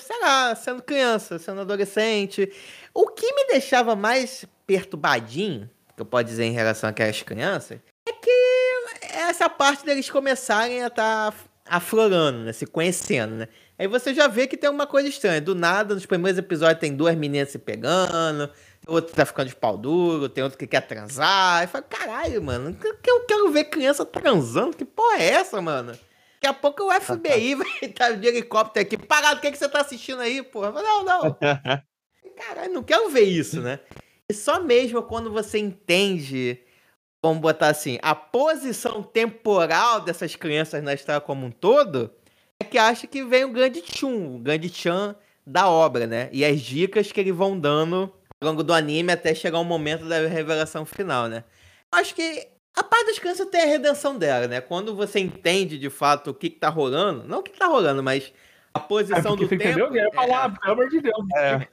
[0.00, 2.50] sei lá, sendo criança, sendo adolescente.
[2.94, 8.12] O que me deixava mais perturbadinho, que eu posso dizer em relação àquelas crianças, é
[8.12, 8.30] que
[9.28, 11.34] essa parte deles começarem a estar
[11.66, 12.52] aflorando, né?
[12.52, 13.48] Se conhecendo, né?
[13.78, 15.40] Aí você já vê que tem uma coisa estranha.
[15.40, 18.50] Do nada, nos primeiros episódios tem duas meninas se pegando,
[18.84, 21.60] tem outro que tá ficando de pau duro, tem outro que quer transar.
[21.60, 24.76] Aí fala, caralho, mano, que eu quero ver criança transando?
[24.76, 25.92] Que porra é essa, mano?
[25.92, 28.96] Daqui a pouco o FBI vai estar de helicóptero aqui.
[28.96, 30.68] Parado, o que, que você tá assistindo aí, porra?
[30.68, 31.38] Eu falo, Não, não.
[32.36, 33.78] Caralho, não quero ver isso, né?
[34.28, 36.58] E só mesmo quando você entende,
[37.22, 42.10] vamos botar assim, a posição temporal dessas crianças na história como um todo,
[42.58, 45.14] é que acha que vem o grande tchum, o grande tchan
[45.46, 46.30] da obra, né?
[46.32, 48.10] E as dicas que eles vão dando
[48.42, 51.44] longo do anime até chegar o momento da revelação final, né?
[51.92, 54.60] Acho que a parte das crianças tem a redenção dela, né?
[54.60, 57.66] Quando você entende de fato o que, que tá rolando, não o que, que tá
[57.66, 58.32] rolando, mas
[58.72, 59.68] a É posição porque do você tempo.
[59.80, 59.86] entendeu?
[59.88, 61.26] Eu ia falar, é, pelo amor de Deus.
[61.36, 61.68] É.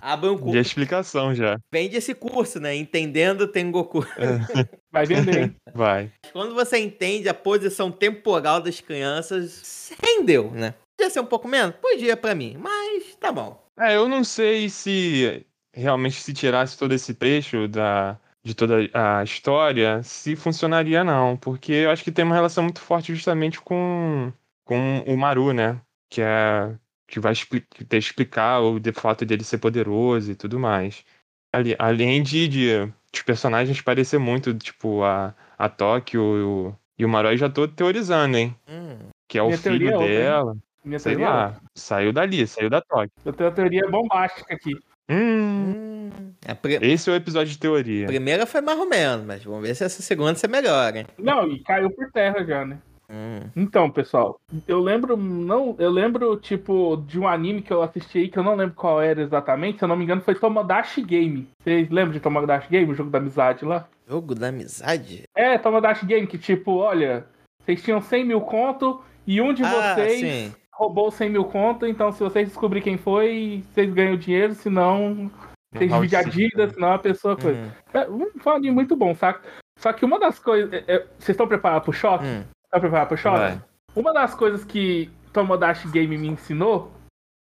[0.00, 1.58] abre um De curso, explicação já.
[1.72, 2.74] vende esse curso, né?
[2.74, 4.06] Entendendo Tengoku.
[4.92, 5.56] Vai vender, hein?
[5.74, 6.10] Vai.
[6.32, 10.74] Quando você entende a posição temporal das crianças, rendeu, né?
[10.96, 11.74] Podia ser um pouco menos?
[11.82, 13.60] Podia pra mim, mas tá bom.
[13.78, 19.24] É, eu não sei se realmente se tirasse todo esse trecho da, de toda a
[19.24, 24.32] história, se funcionaria não, porque eu acho que tem uma relação muito forte justamente com,
[24.64, 25.80] com o Maru, né?
[26.08, 30.58] Que é que vai expli ter explicar o de fato dele ser poderoso e tudo
[30.58, 31.04] mais.
[31.52, 37.04] Ali, além de, de os personagens parecer muito, tipo, a, a Tóquio e o, e
[37.04, 38.56] o Maru aí já tô teorizando, hein?
[38.68, 38.98] Hum.
[39.28, 40.56] Que é o filho é dela.
[40.84, 41.28] Minha Sei teoria.
[41.30, 41.54] lá.
[41.74, 43.10] Saiu dali, saiu da Tóquio.
[43.24, 44.74] Eu tenho uma teoria bombástica aqui.
[45.08, 45.74] Hum.
[45.74, 46.10] Hum.
[46.46, 48.06] A pri- Esse é o episódio de teoria.
[48.06, 51.06] primeira foi mais ou menos, mas vamos ver se essa segunda você melhora, hein?
[51.18, 52.78] Não, e caiu por terra já, né?
[53.10, 53.40] Hum.
[53.54, 58.28] Então, pessoal, eu lembro, não, eu lembro, tipo, de um anime que eu assisti aí,
[58.28, 61.46] que eu não lembro qual era exatamente, se eu não me engano, foi Tomodachi Game.
[61.62, 63.86] Vocês lembram de Tomodachi Game, o jogo da amizade lá?
[64.08, 65.24] Jogo da amizade?
[65.36, 67.26] É, Tomodachi Game, que tipo, olha,
[67.62, 70.54] vocês tinham 100 mil conto e um de Ah, vocês sim.
[70.74, 75.30] Roubou 100 mil conto, então se vocês descobrir quem foi, vocês ganham dinheiro, senão
[75.72, 76.72] vocês dividem a dívida, né?
[76.72, 77.58] senão a pessoa coisa.
[77.60, 77.70] Hum.
[77.92, 79.42] É um anime muito bom, saca?
[79.78, 80.72] Só que uma das coisas.
[80.72, 82.24] é- é- vocês estão preparados pro choque?
[82.24, 82.44] Hum.
[82.64, 83.38] Estão preparados pro choque?
[83.38, 83.62] Vai.
[83.96, 86.92] Uma das coisas que Tomodachi Game me ensinou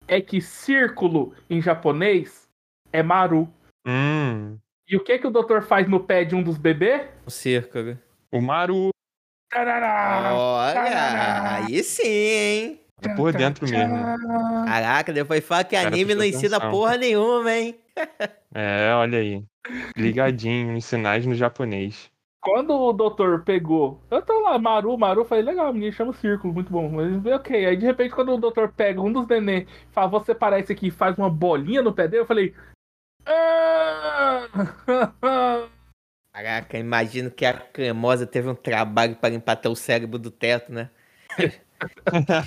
[0.07, 2.47] é que círculo em japonês
[2.91, 3.49] é maru.
[3.85, 4.57] Hum.
[4.89, 7.09] E o que que o doutor faz no pé de um dos bebês?
[7.25, 7.97] O círculo.
[8.31, 8.89] O Maru
[9.49, 10.33] Tarará!
[10.33, 12.86] Olha, aí sim, hein?
[13.01, 13.95] É por dentro mesmo.
[14.65, 16.71] Caraca, depois fala que Cara, anime não ensina atenção.
[16.71, 17.75] porra nenhuma, hein?
[18.55, 19.43] É, olha aí.
[19.95, 22.09] Ligadinho em sinais no japonês.
[22.41, 26.71] Quando o doutor pegou, eu tô lá, Maru, Maru, falei, legal, menino chama Círculo, muito
[26.71, 26.89] bom.
[26.89, 30.23] Mas ok, aí de repente quando o doutor pega um dos neném e fala, vou
[30.23, 32.55] separar esse aqui e faz uma bolinha no pé dele, eu falei.
[33.25, 34.47] "Ah!"
[36.31, 40.71] Caraca, imagino que a cremosa teve um trabalho para limpar até o cérebro do teto,
[40.71, 40.89] né?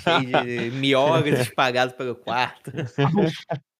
[0.03, 2.71] Cheio de miogas espalhadas pelo quarto.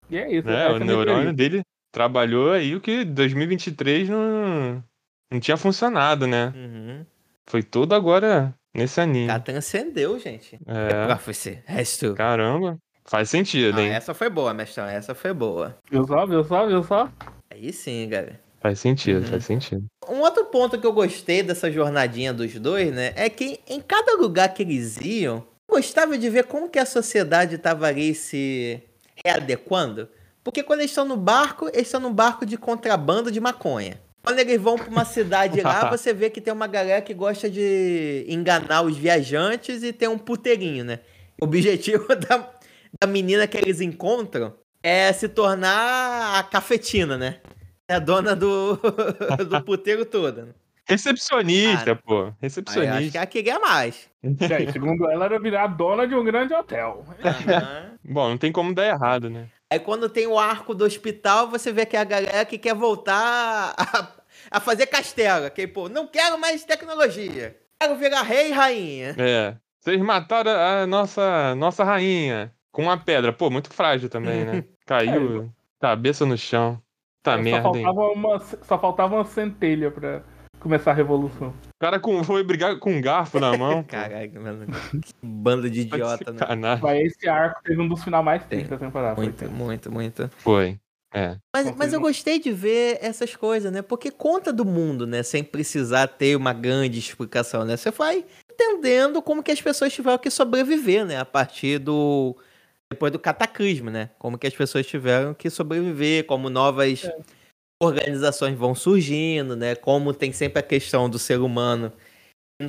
[0.09, 0.49] e é isso.
[0.49, 1.61] É, essa é o neurônio dele
[1.91, 4.83] trabalhou aí o que 2023 não,
[5.31, 6.53] não tinha funcionado, né?
[6.55, 7.05] Uhum.
[7.49, 9.27] Foi todo agora nesse anime.
[9.27, 10.57] Já transcendeu, gente.
[10.65, 12.13] É, Qual foi esse resto?
[12.15, 12.77] caramba.
[13.03, 13.89] Faz sentido, Ah, hein?
[13.89, 14.85] essa foi boa, mestrão.
[14.85, 15.75] Essa foi boa.
[15.89, 17.09] Viu só, viu só, viu só?
[17.49, 18.39] Aí sim, galera.
[18.61, 19.27] Faz sentido, Uhum.
[19.27, 19.85] faz sentido.
[20.07, 23.11] Um outro ponto que eu gostei dessa jornadinha dos dois, né?
[23.15, 26.85] É que em cada lugar que eles iam, eu gostava de ver como que a
[26.85, 28.81] sociedade estava ali se
[29.25, 30.07] readequando.
[30.43, 33.99] Porque quando eles estão no barco, eles estão no barco de contrabando de maconha.
[34.23, 37.49] Quando eles vão para uma cidade lá, você vê que tem uma galera que gosta
[37.49, 40.99] de enganar os viajantes e tem um puteirinho, né?
[41.41, 42.47] O objetivo da,
[42.99, 47.37] da menina que eles encontram é se tornar a cafetina, né?
[47.91, 48.79] É a dona do,
[49.49, 50.55] do puteiro todo.
[50.85, 52.13] Recepcionista, Cara, pô.
[52.13, 53.17] Aí eu acho que Recepcionista.
[53.17, 54.09] ela queria mais.
[54.23, 57.03] E aí, segundo ela, era virar dona de um grande hotel.
[57.21, 57.91] Aham.
[58.01, 59.49] Bom, não tem como dar errado, né?
[59.69, 62.73] Aí quando tem o arco do hospital, você vê que é a galera que quer
[62.73, 64.07] voltar a,
[64.49, 65.51] a fazer castelo.
[65.51, 67.57] Que, pô, não quero mais tecnologia.
[67.77, 69.15] Quero virar rei e rainha.
[69.17, 69.57] É.
[69.81, 73.33] Vocês mataram a nossa, nossa rainha com uma pedra.
[73.33, 74.63] Pô, muito frágil também, né?
[74.87, 76.81] Caiu, cabeça no chão.
[77.23, 77.83] Tá só, merda, hein?
[77.83, 80.23] faltava uma, só faltava uma centelha pra
[80.59, 81.49] começar a revolução.
[81.49, 83.83] O cara com, foi brigar com um garfo na mão.
[83.87, 84.65] Caralho, mano.
[85.01, 86.79] Que bando de Tá de idiota, né?
[86.81, 89.15] Mas esse arco teve um dos finais mais tristes da temporada.
[89.15, 89.51] foi Muito, tenso.
[89.51, 90.29] muito, muito.
[90.37, 90.79] Foi.
[91.13, 91.37] É.
[91.53, 93.81] Mas, mas foi eu gostei de ver essas coisas, né?
[93.81, 95.23] Porque conta do mundo, né?
[95.23, 97.75] Sem precisar ter uma grande explicação, né?
[97.75, 101.19] Você vai entendendo como que as pessoas tiveram que sobreviver, né?
[101.19, 102.37] A partir do...
[102.91, 104.09] Depois do cataclismo, né?
[104.19, 107.17] Como que as pessoas tiveram que sobreviver, como novas É.
[107.81, 109.75] organizações vão surgindo, né?
[109.75, 111.91] Como tem sempre a questão do ser humano.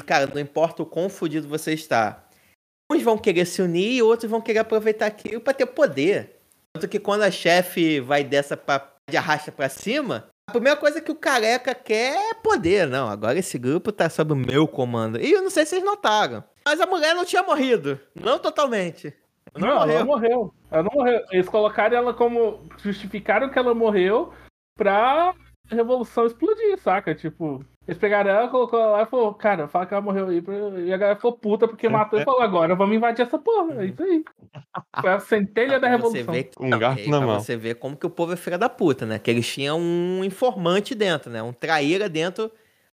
[0.06, 2.24] Cara, não importa o quão fudido você está.
[2.90, 6.38] Uns vão querer se unir e outros vão querer aproveitar aquilo pra ter poder.
[6.74, 11.00] Tanto que quando a chefe vai dessa pra, de arrasta pra cima, a primeira coisa
[11.00, 12.86] que o careca quer é poder.
[12.86, 15.20] Não, agora esse grupo tá sob o meu comando.
[15.20, 16.44] E eu não sei se vocês notaram.
[16.64, 17.98] Mas a mulher não tinha morrido.
[18.14, 19.12] Não totalmente.
[19.56, 19.98] Não, Não, ela morreu.
[19.98, 20.54] não morreu.
[20.70, 21.20] Ela não morreu.
[21.30, 22.60] Eles colocaram ela como.
[22.78, 24.32] Justificaram que ela morreu
[24.76, 25.34] pra
[25.70, 27.14] a revolução explodir, saca?
[27.14, 30.40] Tipo, eles pegaram ela, colocou ela lá e falou, cara, fala que ela morreu aí.
[30.40, 33.82] pra- E a galera ficou puta porque matou e falou, agora vamos invadir essa porra.
[33.82, 34.24] É isso aí.
[35.00, 36.34] Foi a centelha da Pra você revolução.
[36.34, 37.40] ver, Um aí na mão.
[37.40, 39.18] você ver como que o povo é filha da puta, né?
[39.18, 41.42] Que eles tinham um informante dentro, né?
[41.42, 42.48] Um traíra dentro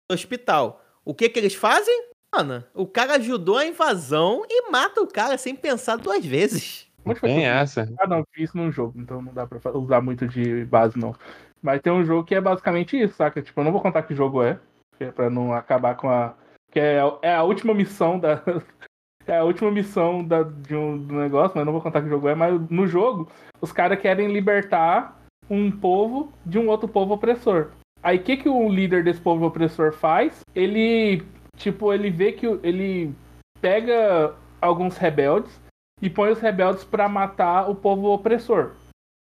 [0.08, 0.82] do hospital.
[1.04, 2.08] O que que eles fazem?
[2.38, 6.88] Mano, o cara ajudou a invasão e mata o cara sem pensar duas vezes.
[7.04, 7.92] Que Tem essa.
[7.98, 11.16] Ah, não, vi isso num jogo, então não dá pra usar muito de base, não.
[11.60, 13.42] Mas tem um jogo que é basicamente isso, saca?
[13.42, 14.56] Tipo, eu não vou contar que jogo é,
[14.96, 16.34] que é pra não acabar com a.
[16.70, 18.40] Que é, é a última missão da.
[19.26, 22.08] É a última missão da, de um do negócio, mas eu não vou contar que
[22.08, 25.20] jogo é, mas no jogo, os caras querem libertar
[25.50, 27.72] um povo de um outro povo opressor.
[28.02, 30.40] Aí o que, que o líder desse povo opressor faz?
[30.54, 31.22] Ele,
[31.58, 33.14] tipo, ele vê que ele
[33.60, 35.60] pega alguns rebeldes
[36.00, 38.72] e põe os rebeldes pra matar o povo opressor.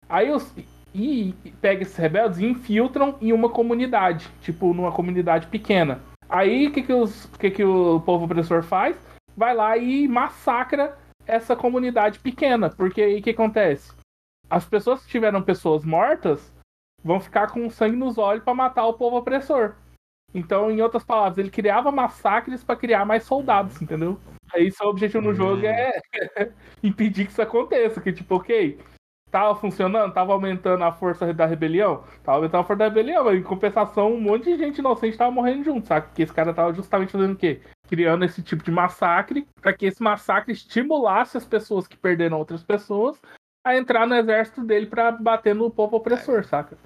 [0.09, 0.53] Aí os
[0.93, 6.01] e pega esses rebeldes e infiltram em uma comunidade, tipo numa comunidade pequena.
[6.27, 8.97] Aí o que que, os, que que o povo opressor faz?
[9.35, 13.93] Vai lá e massacra essa comunidade pequena, porque aí o que acontece?
[14.49, 16.53] As pessoas que tiveram pessoas mortas
[17.03, 19.75] vão ficar com sangue nos olhos pra matar o povo opressor.
[20.33, 24.19] Então, em outras palavras, ele criava massacres pra criar mais soldados, entendeu?
[24.53, 25.99] Aí seu objetivo no jogo é
[26.83, 28.01] impedir que isso aconteça.
[28.01, 28.79] Que tipo, ok,
[29.31, 33.39] tava funcionando, tava aumentando a força da rebelião, tava aumentando a força da rebelião, mas
[33.39, 36.07] em compensação, um monte de gente inocente tava morrendo junto, sabe?
[36.07, 37.61] Porque esse cara tava justamente fazendo o quê?
[37.87, 42.63] Criando esse tipo de massacre, pra que esse massacre estimulasse as pessoas que perderam outras
[42.63, 43.19] pessoas
[43.65, 46.77] a entrar no exército dele pra bater no povo opressor, saca?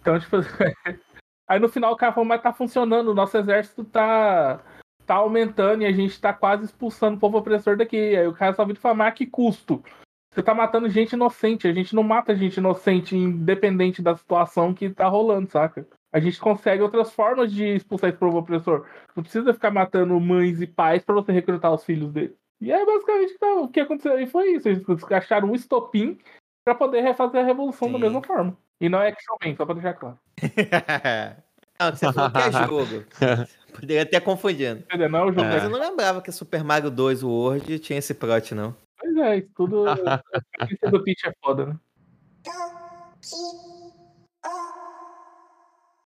[0.00, 0.36] Então, tipo.
[1.48, 4.60] Aí no final o cara falou, mas tá funcionando, o nosso exército tá,
[5.06, 7.96] tá aumentando e a gente tá quase expulsando o povo opressor daqui.
[8.14, 9.82] Aí o cara só viu e falou, mas a que custo?
[10.30, 14.90] Você tá matando gente inocente, a gente não mata gente inocente independente da situação que
[14.90, 15.88] tá rolando, saca?
[16.12, 18.86] A gente consegue outras formas de expulsar esse povo opressor.
[19.16, 22.36] Não precisa ficar matando mães e pais pra você recrutar os filhos dele.
[22.60, 24.68] E é basicamente tá, o que aconteceu aí foi isso.
[24.68, 26.18] Eles acharam um estopim
[26.64, 28.04] pra poder refazer a revolução da Sim.
[28.04, 28.56] mesma forma.
[28.80, 30.18] E não é Action Man, só pra deixar claro.
[31.80, 33.04] não, você falou que é jogo.
[33.74, 34.80] Poderia ter confundido.
[34.80, 35.08] Entendeu?
[35.08, 35.44] Não é o jogo.
[35.44, 35.66] Mas é.
[35.66, 38.74] eu não lembrava que Super Mario 2 World tinha esse plot, não.
[38.98, 39.84] Pois é, isso tudo.
[39.88, 41.76] A do Peach é foda, né?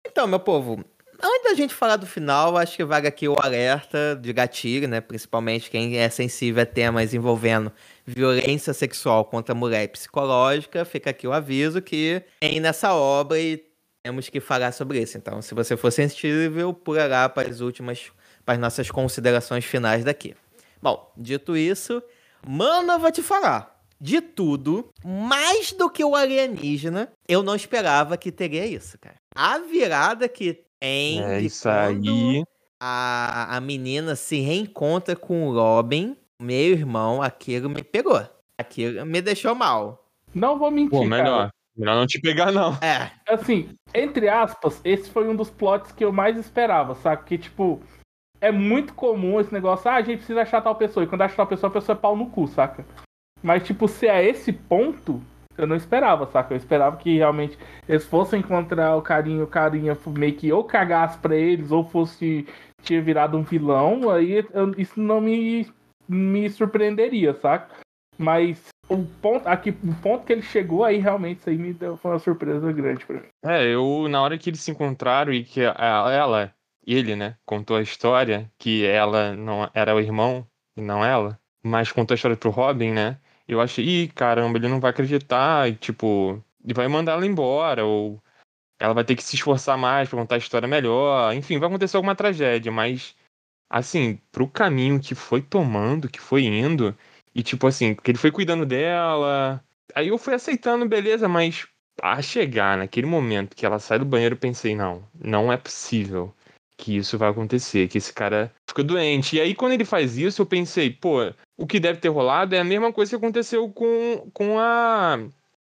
[0.07, 0.85] Então, meu povo,
[1.22, 5.00] antes da gente falar do final, acho que vale aqui o alerta de gatilho, né?
[5.00, 7.72] Principalmente quem é sensível a temas envolvendo
[8.06, 13.38] violência sexual contra a mulher e psicológica, fica aqui o aviso que tem nessa obra
[13.38, 13.64] e
[14.02, 15.16] temos que falar sobre isso.
[15.18, 18.11] Então, se você for sensível, pula lá para as últimas,
[18.44, 20.35] para as nossas considerações finais daqui.
[20.83, 22.02] Bom, dito isso,
[22.46, 23.78] mano, eu vou te falar.
[24.00, 29.16] De tudo, mais do que o alienígena, eu não esperava que teria isso, cara.
[29.34, 32.43] A virada que tem É isso aí.
[32.81, 38.20] a, a menina se reencontra com o Robin, meu irmão, aquilo me pegou.
[38.59, 40.07] Aquilo me deixou mal.
[40.35, 41.09] Não vou mentir, Pô, cara.
[41.22, 41.51] melhor.
[41.76, 42.74] Melhor não te pegar, não.
[42.83, 47.24] É, Assim, entre aspas, esse foi um dos plots que eu mais esperava, sabe?
[47.24, 47.81] Que, tipo,
[48.41, 51.05] é muito comum esse negócio, ah, a gente precisa achar tal pessoa.
[51.05, 52.85] E quando acha tal pessoa, a pessoa é pau no cu, saca?
[53.43, 55.22] Mas, tipo, se é esse ponto,
[55.62, 56.54] eu não esperava, saca?
[56.54, 57.58] Eu esperava que realmente
[57.88, 62.46] eles fossem encontrar o carinho, o carinha meio que ou cagasse pra eles, ou fosse
[62.82, 65.66] tinha virado um vilão, aí eu, isso não me,
[66.08, 67.76] me surpreenderia, saca?
[68.16, 71.96] Mas o ponto, aqui, o ponto que ele chegou aí, realmente, isso aí me deu
[71.96, 73.28] foi uma surpresa grande pra mim.
[73.44, 76.52] É, eu, na hora que eles se encontraram e que ela,
[76.86, 80.46] ele, né, contou a história, que ela não era o irmão
[80.76, 83.18] e não ela, mas contou a história pro Robin, né?
[83.51, 87.84] Eu achei, ih, caramba, ele não vai acreditar, e tipo, ele vai mandar ela embora,
[87.84, 88.22] ou
[88.78, 91.96] ela vai ter que se esforçar mais pra contar a história melhor, enfim, vai acontecer
[91.96, 93.16] alguma tragédia, mas,
[93.68, 96.96] assim, pro caminho que foi tomando, que foi indo,
[97.34, 99.64] e tipo assim, que ele foi cuidando dela,
[99.96, 101.66] aí eu fui aceitando, beleza, mas
[102.01, 106.32] a chegar naquele momento que ela sai do banheiro, eu pensei, não, não é possível
[106.81, 109.37] que isso vai acontecer, que esse cara fica doente.
[109.37, 111.18] E aí, quando ele faz isso, eu pensei, pô,
[111.59, 115.18] o que deve ter rolado é a mesma coisa que aconteceu com, com a.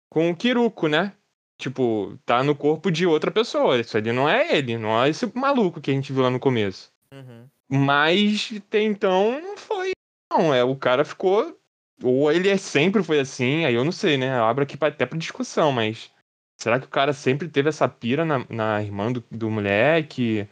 [0.10, 1.14] com o Kiruko, né?
[1.58, 3.80] Tipo, tá no corpo de outra pessoa.
[3.80, 6.40] Isso ali não é ele, não é esse maluco que a gente viu lá no
[6.40, 6.92] começo.
[7.12, 7.48] Uhum.
[7.70, 9.92] Mas até então não foi.
[10.32, 11.58] Não, é, o cara ficou.
[12.04, 14.38] Ou ele é, sempre foi assim, aí eu não sei, né?
[14.38, 16.12] Eu abro aqui pra- até pra discussão, mas.
[16.60, 20.48] Será que o cara sempre teve essa pira na, na irmã do, do moleque?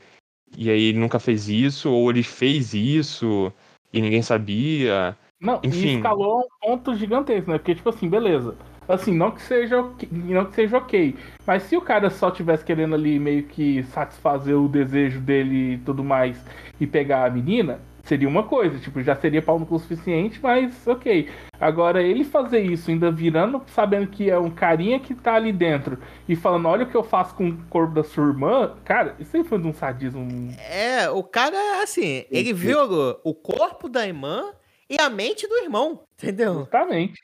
[0.58, 1.92] E aí ele nunca fez isso?
[1.92, 3.52] Ou ele fez isso
[3.92, 5.18] e ninguém sabia?
[5.40, 5.98] Não, e Enfim.
[5.98, 7.58] escalou a um ponto gigantesco, né?
[7.58, 8.56] Porque, tipo assim, beleza.
[8.88, 11.16] Assim, não que seja ok, não que seja ok.
[11.46, 15.78] Mas se o cara só tivesse querendo ali meio que satisfazer o desejo dele e
[15.80, 16.44] tudo mais
[16.80, 20.40] e pegar a menina, seria uma coisa, tipo, já seria pau no cu o suficiente,
[20.42, 21.30] mas ok.
[21.60, 25.98] Agora ele fazer isso, ainda virando, sabendo que é um carinha que tá ali dentro
[26.30, 29.36] e falando, olha o que eu faço com o corpo da sua irmã, cara, isso
[29.36, 30.26] aí foi de um sadismo.
[30.70, 34.54] É, o cara, assim, ele violou o corpo da irmã
[34.90, 36.60] e a mente do irmão, entendeu?
[36.60, 37.20] Justamente.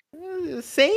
[0.64, 0.92] Sem.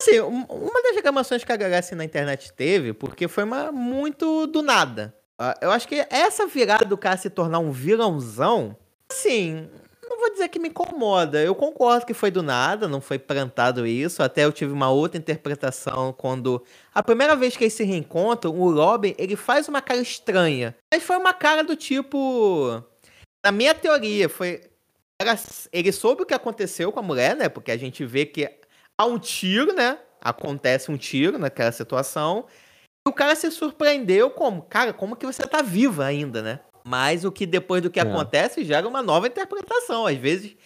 [0.00, 3.72] Assim, um- uma das reclamações que a galera assim, na internet teve, porque foi uma,
[3.72, 5.14] muito do nada.
[5.38, 8.76] Ah, Eu acho que essa virada do cara se tornar um vilãozão,
[9.10, 9.68] assim,
[10.08, 11.40] não vou dizer que me incomoda.
[11.40, 14.22] Eu concordo que foi do nada, não foi plantado isso.
[14.22, 16.64] Até eu tive uma outra interpretação quando.
[16.94, 20.74] A primeira vez que eles se reencontram, o Robin, ele faz uma cara estranha.
[20.92, 22.82] Mas foi uma cara do tipo.
[23.44, 24.62] Na minha teoria, foi.
[25.72, 27.48] Ele soube o que aconteceu com a mulher, né?
[27.48, 28.50] Porque a gente vê que
[28.96, 29.98] há um tiro, né?
[30.20, 32.46] Acontece um tiro naquela situação.
[33.06, 36.60] E o cara se surpreendeu como, cara, como que você tá viva ainda, né?
[36.88, 38.02] Mas o que depois do que É.
[38.02, 40.06] acontece gera uma nova interpretação.
[40.06, 40.56] Às vezes,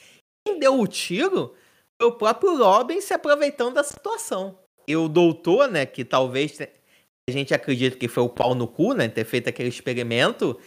[0.47, 1.53] quem deu o tiro
[2.01, 4.57] foi o próprio Robin se aproveitando da situação.
[4.87, 8.95] E o doutor, né, que talvez a gente acredita que foi o pau no cu,
[8.95, 10.59] né, ter feito aquele experimento,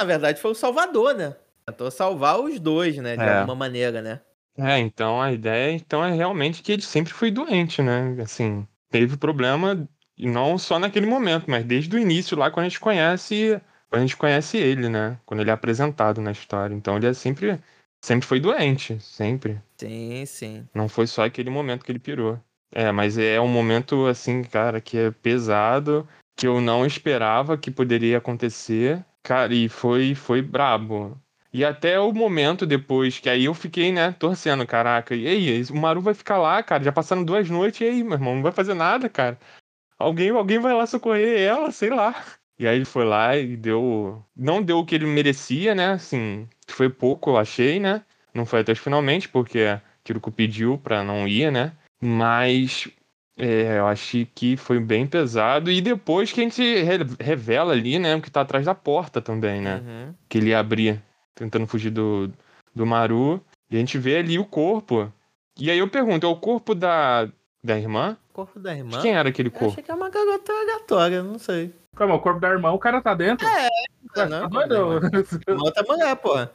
[0.00, 1.36] na verdade foi o salvador, né?
[1.66, 3.38] Tentou salvar os dois, né, de É.
[3.40, 4.20] alguma maneira, né?
[4.58, 8.16] É, então a ideia então é realmente que ele sempre foi doente, né?
[8.22, 9.86] Assim, teve problema
[10.18, 13.60] não só naquele momento, mas desde o início lá quando a gente conhece,
[13.92, 15.18] a gente conhece ele, né?
[15.26, 16.74] Quando ele é apresentado na história.
[16.74, 17.58] Então ele é sempre
[18.04, 19.60] sempre foi doente, sempre.
[19.78, 20.68] Sim, sim.
[20.74, 22.38] Não foi só aquele momento que ele pirou.
[22.74, 27.70] É, mas é um momento assim, cara, que é pesado, que eu não esperava que
[27.70, 29.04] poderia acontecer.
[29.22, 31.16] Cara, e foi foi brabo.
[31.52, 35.14] E até o momento depois, que aí eu fiquei, né, torcendo, caraca.
[35.14, 38.14] E aí, o Maru vai ficar lá, cara, já passaram duas noites, e aí, meu
[38.14, 39.38] irmão, não vai fazer nada, cara.
[39.98, 42.14] Alguém, alguém vai lá socorrer ela, sei lá.
[42.58, 44.22] E aí ele foi lá e deu.
[44.36, 45.92] Não deu o que ele merecia, né?
[45.92, 48.02] Assim, foi pouco, eu achei, né?
[48.34, 51.72] Não foi até os finalmente, porque Kiriko pediu pra não ir, né?
[52.00, 52.88] Mas
[53.36, 55.70] é, eu achei que foi bem pesado.
[55.70, 58.14] E depois que a gente re- revela ali, né?
[58.16, 59.82] O que tá atrás da porta também, né?
[59.84, 60.14] Uhum.
[60.28, 61.02] que ele ia abrir,
[61.34, 62.30] tentando fugir do,
[62.74, 63.42] do Maru.
[63.70, 65.12] E a gente vê ali o corpo.
[65.58, 67.28] E aí eu pergunto, é o corpo da,
[67.64, 68.16] da irmã?
[68.32, 68.90] Corpo da irmã?
[68.96, 69.72] De quem era aquele Eu corpo?
[69.72, 71.72] achei que é uma garota aleatória, não sei.
[71.94, 73.46] Calma, o corpo da irmã, o cara tá dentro?
[73.46, 73.68] É,
[74.16, 75.00] Ué, não, tá doido?
[75.62, 76.50] Outra mulher, porra.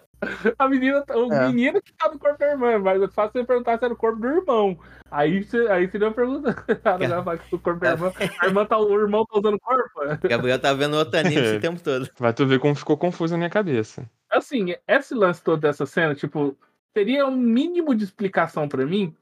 [0.58, 1.48] A menina, o É.
[1.48, 3.98] menino que tá no corpo da irmã, mas é fácil você perguntar se era o
[3.98, 4.80] corpo do irmão.
[5.12, 6.56] Aí, você, aí seria uma pergunta.
[7.24, 8.12] Vai que o corpo da irmã.
[8.40, 10.28] A irmã tá, o irmão tá usando o corpo?
[10.28, 12.10] Gabriel tá vendo outro anime esse tempo todo.
[12.18, 14.10] Vai tu ver como ficou confuso na minha cabeça.
[14.32, 16.58] Assim, esse lance todo dessa cena, tipo,
[16.96, 19.16] teria um mínimo de explicação pra mim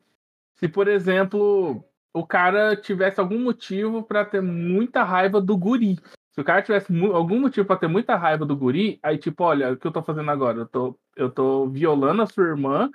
[0.56, 1.84] se, por exemplo,
[2.16, 5.98] o cara tivesse algum motivo pra ter muita raiva do guri.
[6.34, 9.74] Se o cara tivesse algum motivo pra ter muita raiva do guri, aí tipo, olha,
[9.74, 10.60] o que eu tô fazendo agora?
[10.60, 12.90] Eu tô, eu tô violando a sua irmã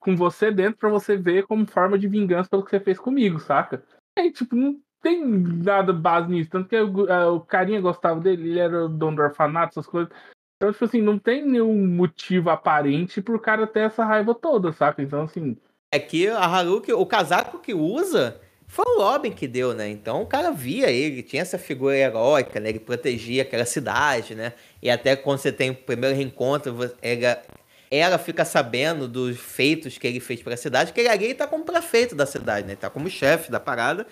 [0.00, 3.38] com você dentro pra você ver como forma de vingança pelo que você fez comigo,
[3.38, 3.84] saca?
[4.18, 6.50] Aí, tipo, não tem nada base nisso.
[6.50, 9.86] Tanto que o, ah, o carinha gostava dele, ele era o dono do orfanato, essas
[9.86, 10.10] coisas.
[10.56, 15.02] Então, tipo assim, não tem nenhum motivo aparente pro cara ter essa raiva toda, saca?
[15.02, 15.58] Então, assim,
[15.92, 18.40] É que a Haruki, o casaco que usa
[18.72, 19.86] foi o Robin que deu, né?
[19.90, 22.70] Então o cara via ele, tinha essa figura heróica, né?
[22.70, 24.54] Ele protegia aquela cidade, né?
[24.80, 27.42] E até quando você tem o primeiro reencontro, ela,
[27.90, 31.46] ela fica sabendo dos feitos que ele fez para a cidade, que ele ali tá
[31.46, 32.72] como prefeito da cidade, né?
[32.72, 34.06] Ele tá como chefe da parada.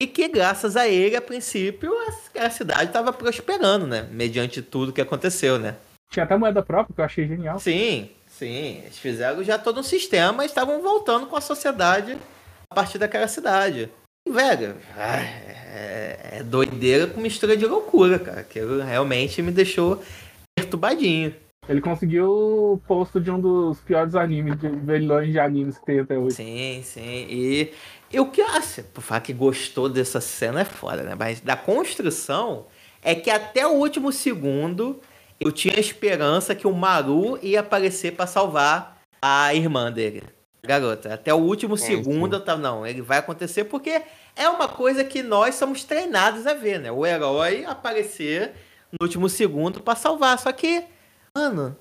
[0.00, 1.92] E que graças a ele, a princípio,
[2.34, 4.08] a, a cidade estava prosperando, né?
[4.10, 5.76] Mediante tudo que aconteceu, né?
[6.10, 7.58] Tinha até moeda própria, que eu achei genial.
[7.58, 8.80] Sim, sim.
[8.84, 12.16] Eles fizeram já todo um sistema e estavam voltando com a sociedade
[12.70, 13.90] a partir daquela cidade.
[14.26, 18.42] E, velho, é, é doideira com mistura de loucura, cara.
[18.42, 20.02] Que realmente me deixou
[20.56, 21.34] perturbadinho.
[21.68, 26.00] Ele conseguiu o posto de um dos piores animes, de vilões de animes que tem
[26.00, 26.36] até hoje.
[26.36, 27.26] Sim, sim.
[27.28, 27.72] E
[28.10, 31.14] eu que assim, por falar que gostou dessa cena é foda, né?
[31.14, 32.66] Mas da construção
[33.02, 34.98] é que até o último segundo
[35.38, 40.22] eu tinha esperança que o Maru ia aparecer para salvar a irmã dele.
[40.62, 44.02] Garota, até o último é, segundo eu tava, não, ele vai acontecer porque
[44.34, 46.90] é uma coisa que nós somos treinados a ver, né?
[46.90, 48.52] O herói aparecer
[48.92, 50.38] no último segundo para salvar.
[50.38, 50.84] Só que,
[51.36, 51.76] mano,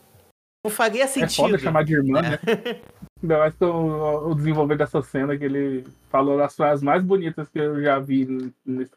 [0.63, 1.45] não faria sentido.
[1.45, 2.29] É foda chamar de irmã, né?
[2.31, 2.81] né?
[3.21, 7.59] Ainda mais o, o desenvolver dessa cena que ele falou das frases mais bonitas que
[7.59, 8.53] eu já vi.
[8.65, 8.91] Nesse,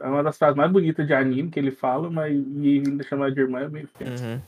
[0.00, 3.30] é uma das frases mais bonitas de anime que ele fala, mas e ainda chamar
[3.30, 4.40] de irmã é meio uhum.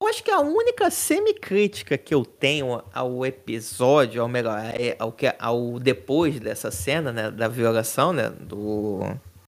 [0.00, 5.12] Eu acho que a única semi-crítica que eu tenho ao episódio, ao melhor, é ao,
[5.12, 9.00] que, ao depois dessa cena, né, da violação, né, do...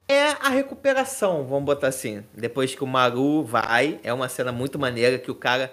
[0.07, 2.23] É a recuperação, vamos botar assim.
[2.33, 5.71] Depois que o Maru vai, é uma cena muito maneira que o cara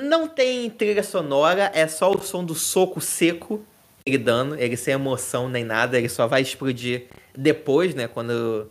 [0.00, 3.64] não tem trilha sonora, é só o som do soco seco
[4.04, 7.06] ele dando, ele sem emoção nem nada, ele só vai explodir
[7.36, 8.08] depois, né?
[8.08, 8.70] Quando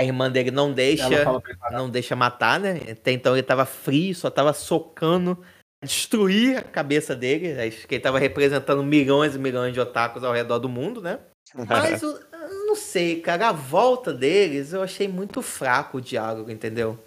[0.00, 1.24] a irmã dele não deixa,
[1.72, 2.80] não deixa matar, né?
[2.92, 5.38] Até então ele tava frio, só tava socando,
[5.84, 7.60] destruir a cabeça dele.
[7.60, 11.18] Acho que ele tava representando milhões e milhões de otakus ao redor do mundo, né?
[11.68, 12.18] Mas eu
[12.66, 16.98] não sei, cara, a volta deles eu achei muito fraco o diálogo, entendeu?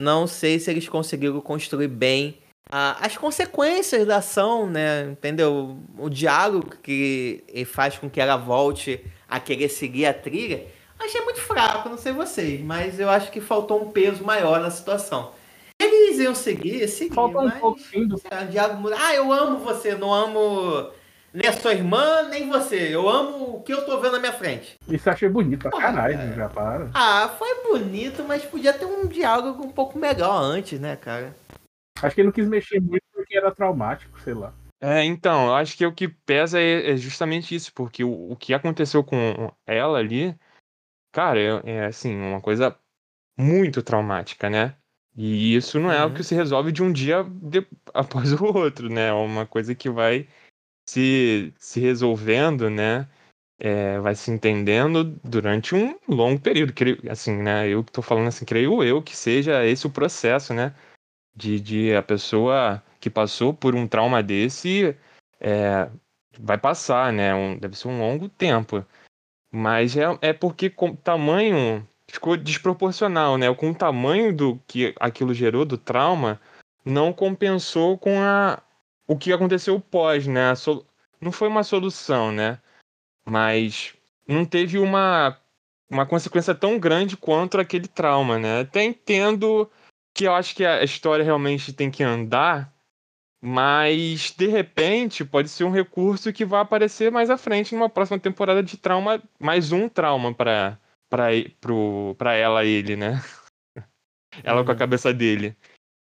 [0.00, 2.38] Não sei se eles conseguiram construir bem
[2.70, 5.10] as consequências da ação, né?
[5.10, 5.78] Entendeu?
[5.98, 10.66] O diálogo que faz com que ela volte a querer seguir a trilha,
[10.98, 14.70] achei muito fraco, não sei vocês, mas eu acho que faltou um peso maior na
[14.70, 15.32] situação.
[15.78, 18.20] Eles iam seguir, seguir, Falta um pouquinho do...
[18.50, 20.90] diálogo Ah, eu amo você, não amo
[21.36, 22.94] nem a sua irmã, nem você.
[22.94, 24.76] Eu amo o que eu tô vendo na minha frente.
[24.88, 26.88] Isso eu achei bonito, pra caralho, já para.
[26.94, 31.36] Ah, foi bonito, mas podia ter um diálogo um pouco melhor antes, né, cara?
[32.00, 34.52] Acho que ele não quis mexer muito porque era traumático, sei lá.
[34.80, 38.36] É, então, eu acho que o que pesa é, é justamente isso, porque o, o,
[38.36, 40.38] que aconteceu com ela ali,
[41.12, 42.78] cara, é, é, assim, uma coisa
[43.38, 44.76] muito traumática, né?
[45.16, 46.02] E isso não é uhum.
[46.02, 49.08] algo que se resolve de um dia de, após o outro, né?
[49.08, 50.28] É uma coisa que vai
[50.86, 53.08] se, se resolvendo, né?
[53.58, 56.74] É, vai se entendendo durante um longo período.
[57.10, 57.66] Assim, né?
[57.66, 60.74] Eu que tô falando assim, creio eu que seja esse o processo, né?
[61.36, 64.96] de, de a pessoa que passou por um trauma desse
[65.38, 65.88] é,
[66.40, 67.32] vai passar, né?
[67.32, 68.84] Um, deve ser um longo tempo.
[69.52, 73.54] Mas é, é porque com tamanho ficou desproporcional, né?
[73.54, 76.40] Com o tamanho do que aquilo gerou do trauma,
[76.84, 78.60] não compensou com a
[79.06, 80.52] o que aconteceu pós, né?
[80.56, 80.84] So,
[81.20, 82.58] não foi uma solução, né?
[83.24, 83.94] Mas
[84.26, 85.40] não teve uma
[85.88, 88.62] uma consequência tão grande quanto aquele trauma, né?
[88.62, 89.70] Até entendo
[90.12, 92.74] que eu acho que a história realmente tem que andar,
[93.48, 98.18] mas de repente pode ser um recurso que vai aparecer mais à frente numa próxima
[98.18, 100.76] temporada de trauma, mais um trauma para
[101.08, 103.22] para ela ele, né?
[104.42, 104.78] ela com a uhum.
[104.78, 105.54] cabeça dele.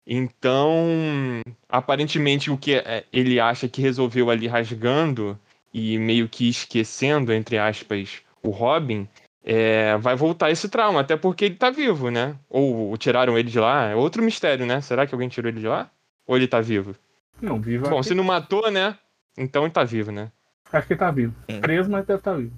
[0.07, 5.39] Então, aparentemente o que é, ele acha que resolveu ali rasgando
[5.73, 9.07] e meio que esquecendo entre aspas o Robin,
[9.45, 12.39] é, vai voltar esse trauma, até porque ele tá vivo, né?
[12.49, 14.81] Ou tiraram ele de lá, é outro mistério, né?
[14.81, 15.91] Será que alguém tirou ele de lá?
[16.27, 16.97] Ou ele tá vivo?
[17.41, 17.89] Não, vivo.
[17.89, 18.99] Bom, se não matou, né?
[19.37, 20.31] Então ele tá vivo, né?
[20.73, 21.35] Acho que ele tá vivo.
[21.51, 21.61] Sim.
[21.61, 22.53] Preso, mas deve estar tá vivo.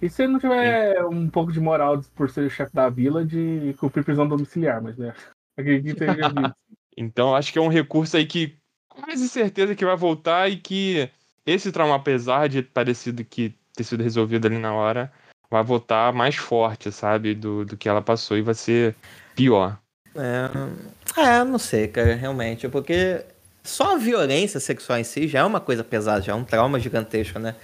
[0.00, 1.04] E se ele não tiver Sim.
[1.04, 4.96] um pouco de moral por ser o chefe da vila de cumprir prisão domiciliar, mas
[4.96, 5.14] né?
[5.56, 6.54] Acredito que ele vivo.
[6.96, 8.58] então acho que é um recurso aí que
[8.88, 11.10] quase certeza que vai voltar e que
[11.46, 15.12] esse trauma, apesar de parecido que ter sido resolvido ali na hora,
[15.50, 17.34] vai voltar mais forte, sabe?
[17.34, 18.94] Do, do que ela passou e vai ser
[19.34, 19.78] pior.
[20.14, 22.68] É, é, não sei, cara, realmente.
[22.68, 23.24] Porque
[23.66, 26.78] só a violência sexual em si já é uma coisa pesada, já é um trauma
[26.80, 27.54] gigantesco, né?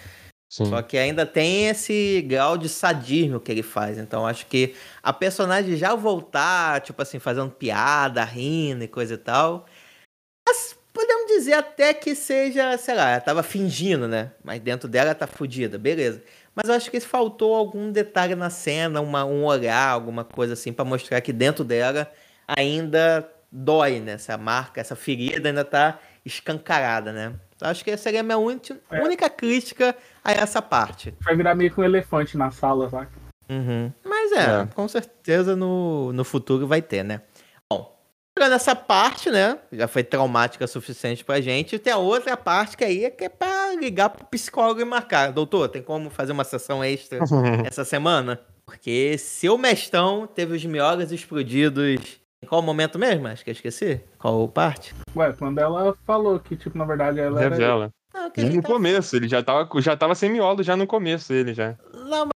[0.52, 0.66] Sim.
[0.66, 3.96] Só que ainda tem esse grau de sadismo que ele faz.
[3.96, 9.16] Então acho que a personagem já voltar, tipo assim, fazendo piada, rindo e coisa e
[9.16, 9.64] tal.
[10.46, 14.32] Mas podemos dizer até que seja, sei lá, ela tava fingindo, né?
[14.44, 16.22] Mas dentro dela tá fodida, beleza.
[16.54, 20.84] Mas acho que faltou algum detalhe na cena, uma, um olhar, alguma coisa assim, pra
[20.84, 22.12] mostrar que dentro dela
[22.46, 24.12] ainda dói, né?
[24.12, 27.34] Essa marca, essa ferida ainda tá escancarada, né?
[27.54, 29.02] Então, acho que essa seria a minha única, É.
[29.02, 29.94] única crítica
[30.24, 31.14] a essa parte.
[31.20, 33.12] Vai virar meio que um elefante na sala, saca?
[33.50, 33.92] Uhum.
[34.04, 34.68] Mas é, É.
[34.74, 37.20] com certeza no, no futuro vai ter, né?
[37.70, 38.00] Bom,
[38.36, 39.58] chegando essa parte, né?
[39.70, 41.78] Já foi traumática o suficiente pra gente.
[41.78, 45.32] Tem a outra parte que aí é que é pra ligar pro psicólogo e marcar.
[45.32, 47.18] Doutor, tem como fazer uma sessão extra
[47.66, 48.40] essa semana?
[48.64, 52.20] Porque seu mestão teve os miolos explodidos.
[52.42, 53.28] Em qual momento mesmo?
[53.28, 54.00] Acho que eu esqueci.
[54.18, 54.94] Qual parte?
[55.14, 57.90] Ué, quando ela falou que, tipo, na verdade ela era.
[58.12, 60.76] Não, que a Já no tá- começo, ele já tava, já tava sem miolo já
[60.76, 61.76] no começo, ele já.
[61.94, 62.32] Não, mas-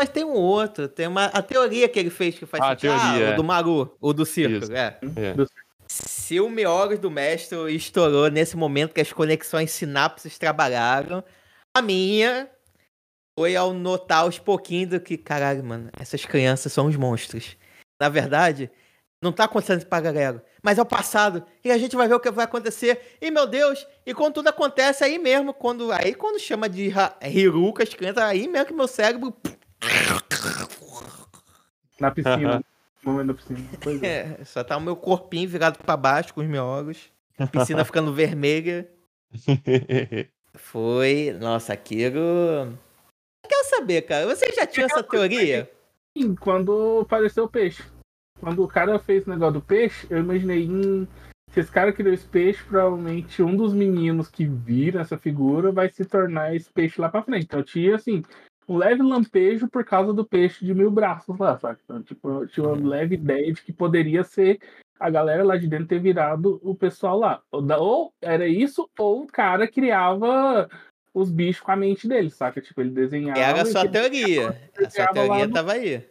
[0.00, 0.88] mas tem um outro.
[0.88, 1.26] Tem uma.
[1.26, 2.90] A teoria que ele fez que faz Ah, a sentido.
[2.98, 3.34] teoria, o é.
[3.34, 4.72] do Maru, o do circo, Isso.
[4.72, 4.98] é.
[5.16, 5.34] É.
[5.86, 11.22] Se o Meogos do mestre estourou nesse momento que as conexões sinapses trabalharam,
[11.76, 12.48] a minha
[13.38, 17.56] foi ao notar aos pouquinhos do que, caralho, mano, essas crianças são os monstros.
[18.00, 18.70] Na verdade,
[19.22, 22.14] não tá acontecendo isso pra galera, mas é o passado, e a gente vai ver
[22.14, 23.16] o que vai acontecer.
[23.20, 26.92] E, meu Deus, e quando tudo acontece aí mesmo, quando aí quando chama de
[27.22, 29.32] Hiruka, as crianças, aí mesmo que meu cérebro...
[32.00, 32.62] Na piscina.
[33.04, 33.60] no momento da piscina.
[33.80, 34.36] Pois é.
[34.40, 38.12] É, só tá o meu corpinho virado pra baixo com os miogos, a piscina ficando
[38.14, 38.90] vermelha.
[40.54, 41.34] Foi.
[41.40, 42.18] Nossa, aquilo.
[42.18, 44.26] Eu quero saber, cara.
[44.26, 45.70] Você já tinha essa teoria?
[46.16, 47.82] Sim, quando apareceu o peixe.
[48.42, 51.06] Quando o cara fez o negócio do peixe, eu imaginei, hum,
[51.48, 55.88] se esse cara criou esse peixe, provavelmente um dos meninos que viram essa figura vai
[55.88, 57.44] se tornar esse peixe lá pra frente.
[57.44, 58.20] Então eu tinha, assim,
[58.68, 61.78] um leve lampejo por causa do peixe de mil braços lá, sabe?
[61.84, 64.58] Então, tipo, eu tinha uma leve ideia de que poderia ser
[64.98, 67.40] a galera lá de dentro ter virado o pessoal lá.
[67.52, 70.68] Ou, era isso, ou o cara criava
[71.14, 72.60] os bichos com a mente dele, saca?
[72.60, 73.38] Tipo, ele desenhava.
[73.40, 74.48] Era a sua teoria.
[74.86, 76.04] A sua teoria no- tava aí.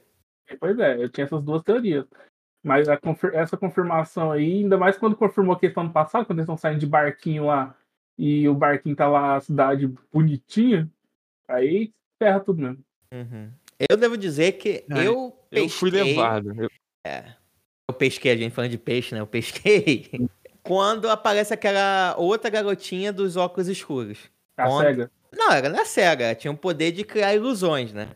[0.60, 2.06] Pois é, eu tinha essas duas teorias.
[2.64, 6.43] Mas a confir- essa confirmação aí, ainda mais quando confirmou que ano passado, quando eles
[6.45, 7.76] estão saindo de barquinho lá
[8.18, 10.88] e o barquinho tá lá, a cidade bonitinha,
[11.47, 11.91] aí
[12.22, 12.80] ferra tudo mesmo.
[13.14, 13.49] Uhum.
[13.89, 16.54] Eu devo dizer que É, eu Eu fui pesquei- levado.
[16.62, 16.70] Eu-
[17.89, 19.22] Eu pesquei, a gente falando de peixe, né?
[19.22, 20.10] Eu pesquei.
[20.64, 24.30] Quando aparece aquela outra garotinha dos óculos escuros.
[24.56, 24.86] A Onde?
[24.86, 25.12] cega.
[25.34, 28.10] Não, ela não é cega, ela tinha o poder de criar ilusões, né?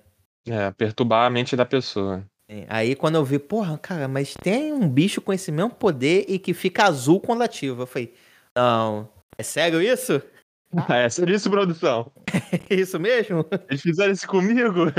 [0.47, 2.23] É, perturbar a mente da pessoa.
[2.49, 2.65] Sim.
[2.69, 6.37] Aí quando eu vi, porra, cara, mas tem um bicho com esse mesmo poder e
[6.37, 7.83] que fica azul quando ativa.
[7.83, 8.13] Eu falei,
[8.55, 10.21] não, é sério isso?
[10.87, 12.11] Ah, é, sério isso, produção?
[12.69, 13.45] É isso mesmo?
[13.69, 14.91] Eles fizeram isso comigo?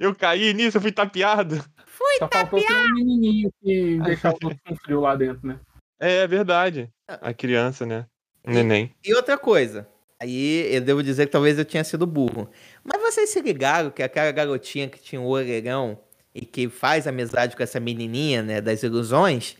[0.00, 1.56] Eu caí nisso, eu fui tapeado.
[2.18, 5.58] Só faltou ter um menininho que deixava o com frio lá dentro, né?
[6.00, 6.90] É, é verdade.
[7.08, 8.06] A criança, né?
[8.46, 8.94] O neném.
[9.04, 9.88] E outra coisa,
[10.20, 12.48] aí eu devo dizer que talvez eu tinha sido burro.
[12.84, 15.98] Mas vocês se ligaram que aquela garotinha que tinha o orelhão
[16.34, 19.56] e que faz amizade com essa menininha, né, das ilusões,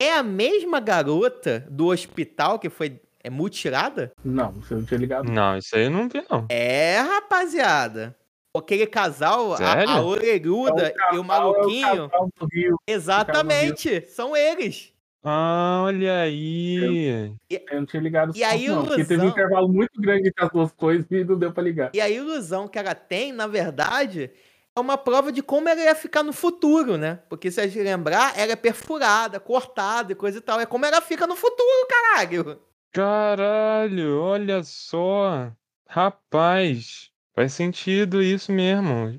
[0.00, 4.12] é a mesma garota do hospital que foi é, mutilada?
[4.24, 5.30] Não, você não tinha ligado.
[5.30, 6.46] Não, isso aí eu não vi, não.
[6.48, 8.14] É, rapaziada.
[8.56, 9.90] Aquele casal, a, Sério?
[9.90, 12.08] a orelhuda e o É o maluquinho.
[12.08, 12.76] casal do Rio.
[12.86, 14.93] Exatamente, são eles.
[15.24, 17.32] Ah, olha aí.
[17.48, 18.36] Eu não tinha ligado.
[18.36, 21.24] E a não, porque teve ilusão- um intervalo muito grande entre as duas coisas e
[21.24, 21.90] não deu pra ligar.
[21.94, 24.30] E a ilusão que ela tem, na verdade,
[24.76, 27.20] é uma prova de como ela ia ficar no futuro, né?
[27.30, 30.60] Porque se a gente lembrar, ela é perfurada, cortada e coisa e tal.
[30.60, 32.60] É como ela fica no futuro, caralho.
[32.92, 35.50] Caralho, olha só.
[35.88, 39.18] Rapaz, faz sentido isso mesmo.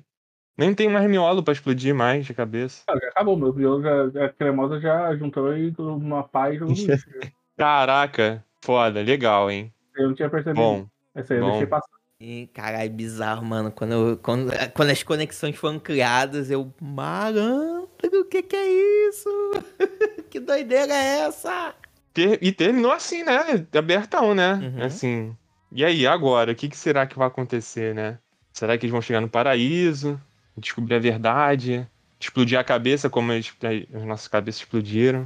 [0.58, 2.84] Nem tem mais miolo pra explodir mais de cabeça.
[2.88, 6.76] Ah, já acabou, meu Deus, já, a cremosa já juntou e uma pá e jogou
[6.76, 7.10] no lixo.
[7.58, 9.74] Caraca, foda, legal, hein?
[9.96, 10.62] Eu não tinha percebido.
[10.62, 11.52] Bom, Essa aí eu bom.
[11.52, 11.96] deixei passar.
[12.20, 13.72] E, caralho, bizarro, mano.
[13.72, 16.74] Quando, eu- quando, quando as conexões foram criadas, eu.
[16.82, 17.90] Malandro,
[18.22, 19.30] o que que é isso?
[20.30, 21.76] que doideira é essa?
[22.14, 23.68] ter- e terminou assim, né?
[23.78, 24.54] Abertão, né?
[24.54, 24.84] Uhum.
[24.86, 25.38] Assim.
[25.72, 26.54] E aí, agora?
[26.54, 28.18] O que, que será que vai acontecer, né?
[28.54, 30.20] Será que eles vão chegar no paraíso?
[30.58, 31.88] Descobrir a verdade?
[32.20, 33.54] Explodir a cabeça como eles,
[33.94, 35.26] as nossas cabeças explodiram?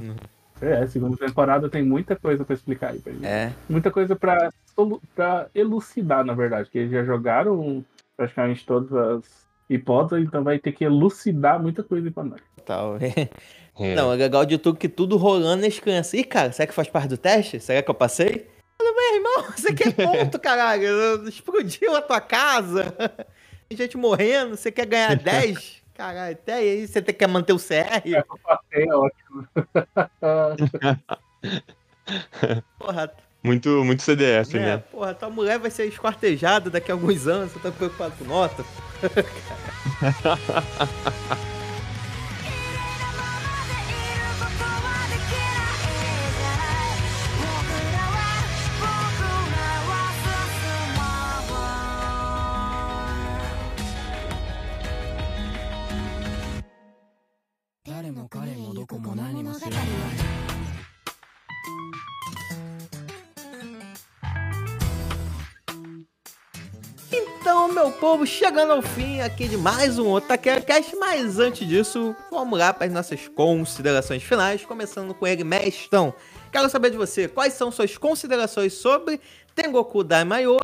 [0.60, 3.24] É, segunda temporada tem muita coisa pra explicar aí pra gente.
[3.24, 3.52] É.
[3.68, 4.50] Muita coisa pra
[5.54, 7.84] elucidar, na verdade, que eles já jogaram
[8.16, 12.40] praticamente todas as hipóteses, então vai ter que elucidar muita coisa aí pra nós.
[12.64, 12.98] Tal.
[13.78, 13.94] É.
[13.94, 16.12] Não, é legal de tudo que tudo rolando nas crianças.
[16.12, 17.58] Ih, cara, será que faz parte do teste?
[17.60, 18.46] Será que eu passei?
[18.78, 21.26] Meu irmão, você quer ponto, caralho?
[21.26, 22.94] Explodiu a tua casa.
[23.70, 25.80] Tem gente morrendo, você quer ganhar 10?
[25.94, 28.02] Caralho, até aí você tem- quer manter o CR?
[28.72, 29.46] É ótimo.
[32.80, 33.12] Porra,
[33.44, 34.78] Muito, muito CDF, É, né?
[34.90, 38.64] porra, tua mulher vai ser esquartejada daqui a alguns anos, você tá preocupado com nota?
[67.12, 72.16] Então, meu povo, chegando ao fim aqui de mais um Otaquera Cast, mas antes disso,
[72.30, 76.14] vamos lá para as nossas considerações finais, começando com ele, Mestão.
[76.50, 79.20] Quero saber de você, quais são suas considerações sobre
[79.54, 80.56] Tengoku Daimyo,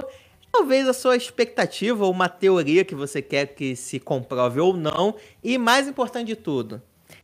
[0.51, 5.15] talvez a sua expectativa ou uma teoria que você quer que se comprove ou não,
[5.45, 6.81] e mais importante de tudo,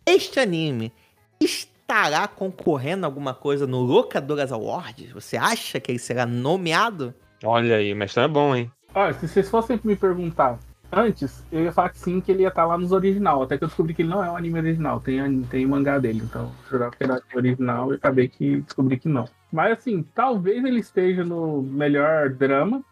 [0.07, 0.93] este anime
[1.41, 5.13] estará concorrendo a alguma coisa no Locadoras Awards?
[5.13, 7.15] Você acha que ele será nomeado?
[7.45, 8.71] Olha aí, mestrão é bom, hein?
[8.95, 10.59] Olha, se vocês fossem me perguntar
[10.93, 13.43] antes, eu ia falar que sim, que ele ia estar lá nos original.
[13.43, 16.21] Até que eu descobri que ele não é um anime original, tem, tem mangá dele.
[16.23, 19.27] Então, eu jurava que era anime original e acabei que descobri que não.
[19.51, 22.83] Mas assim, talvez ele esteja no melhor drama,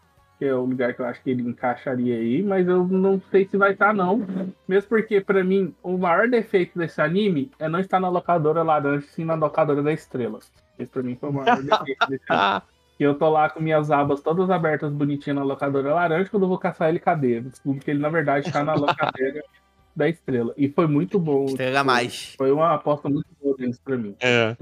[0.40, 3.46] que é o lugar que eu acho que ele encaixaria aí, mas eu não sei
[3.46, 4.26] se vai estar, não.
[4.66, 9.06] Mesmo porque, pra mim, o maior defeito desse anime é não estar na locadora laranja,
[9.08, 10.38] sim na locadora da estrela.
[10.78, 12.62] Esse pra mim foi o maior defeito desse anime.
[12.98, 16.48] E eu tô lá com minhas abas todas abertas, bonitinhas na locadora laranja, quando eu
[16.48, 17.42] vou caçar ele, cadê?
[17.42, 19.44] Descubro que ele, na verdade, tá na locadora
[19.94, 20.54] da estrela.
[20.56, 21.44] E foi muito bom.
[21.44, 22.34] Estrela mais.
[22.38, 24.16] Foi uma aposta muito boa deles pra mim.
[24.20, 24.56] É.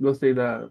[0.00, 0.68] Gostei da.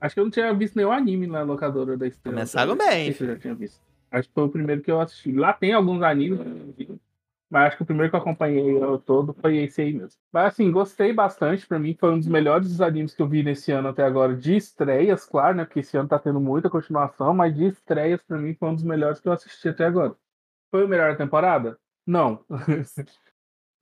[0.00, 2.38] Acho que eu não tinha visto nenhum anime na locadora da estrela.
[2.38, 3.12] Começaram bem.
[3.12, 3.89] se eu já tinha visto.
[4.10, 5.32] Acho que foi o primeiro que eu assisti.
[5.32, 6.38] Lá tem alguns animes,
[7.50, 10.20] mas acho que o primeiro que eu acompanhei eu todo foi esse aí mesmo.
[10.32, 11.66] Mas assim, gostei bastante.
[11.66, 14.56] Pra mim, foi um dos melhores animes que eu vi nesse ano até agora, de
[14.56, 15.64] estreias, claro, né?
[15.64, 18.84] Porque esse ano tá tendo muita continuação, mas de estreias, pra mim, foi um dos
[18.84, 20.14] melhores que eu assisti até agora.
[20.70, 21.78] Foi o melhor da temporada?
[22.06, 22.44] Não.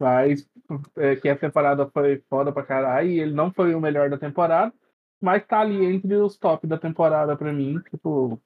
[0.00, 0.48] mas
[0.96, 4.18] é, que a temporada foi foda pra caralho, e ele não foi o melhor da
[4.18, 4.72] temporada,
[5.20, 8.40] mas tá ali entre os top da temporada pra mim, tipo,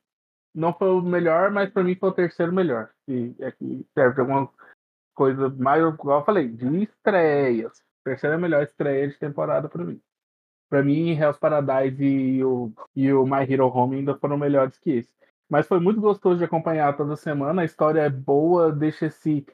[0.54, 2.90] não foi o melhor, mas pra mim foi o terceiro melhor.
[3.08, 4.48] E é que serve alguma
[5.14, 7.82] coisa mais, igual eu falei, de estreias.
[8.04, 10.00] Terceira melhor estreia de temporada pra mim.
[10.68, 14.90] Pra mim, Hell's Paradise e o, e o My Hero Home ainda foram melhores que
[14.90, 15.12] esse.
[15.48, 17.62] Mas foi muito gostoso de acompanhar toda semana.
[17.62, 19.46] A história é boa, deixa esse,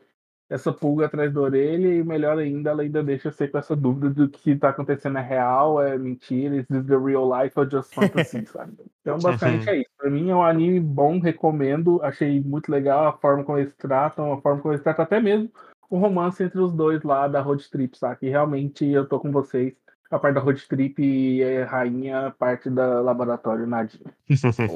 [0.48, 4.10] essa pulga atrás da orelha e melhor ainda, ela ainda deixa você com essa dúvida
[4.10, 7.94] do que tá acontecendo é real, é mentira, is this the real life or just
[7.94, 8.72] fantasy, sabe?
[9.02, 9.90] Então, basicamente é isso.
[9.98, 12.00] Pra mim é um anime bom, recomendo.
[12.02, 15.50] Achei muito legal a forma como eles tratam, a forma como eles tratam até mesmo
[15.90, 18.18] o romance entre os dois lá da Road Trip, sabe?
[18.22, 19.74] E realmente eu tô com vocês.
[20.10, 24.10] A parte da Road Trip é rainha, a parte da Laboratório Nadinha.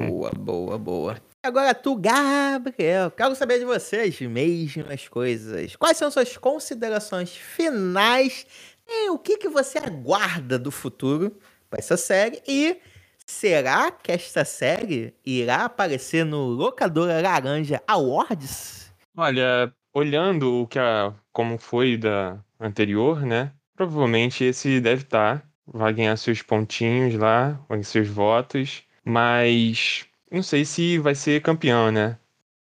[0.07, 1.32] Boa, boa, boa.
[1.43, 5.75] Agora tu, Gabriel, quero saber de vocês mesmas coisas.
[5.75, 8.47] Quais são suas considerações finais
[8.87, 11.37] e o que, que você aguarda do futuro
[11.69, 12.41] para essa série?
[12.47, 12.77] E
[13.25, 18.93] será que esta série irá aparecer no Locadora Laranja Awards?
[19.17, 23.51] Olha, olhando o que a, como foi da anterior, né?
[23.75, 25.45] Provavelmente esse deve estar.
[25.67, 28.81] Vai ganhar seus pontinhos lá, vai ganhar seus votos.
[29.03, 32.17] Mas não sei se vai ser campeão, né?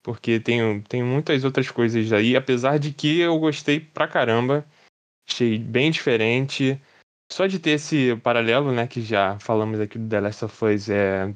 [0.03, 2.37] Porque tem, tem muitas outras coisas aí.
[2.37, 4.67] Apesar de que eu gostei pra caramba.
[5.27, 6.79] Achei bem diferente.
[7.33, 8.87] Só de ter esse paralelo, né?
[8.87, 11.35] Que já falamos aqui do The Last of Us é,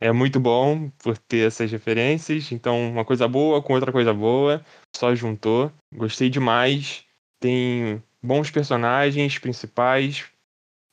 [0.00, 2.50] é muito bom por ter essas referências.
[2.50, 4.64] Então, uma coisa boa com outra coisa boa.
[4.96, 5.70] Só juntou.
[5.94, 7.04] Gostei demais.
[7.38, 10.24] Tem bons personagens principais.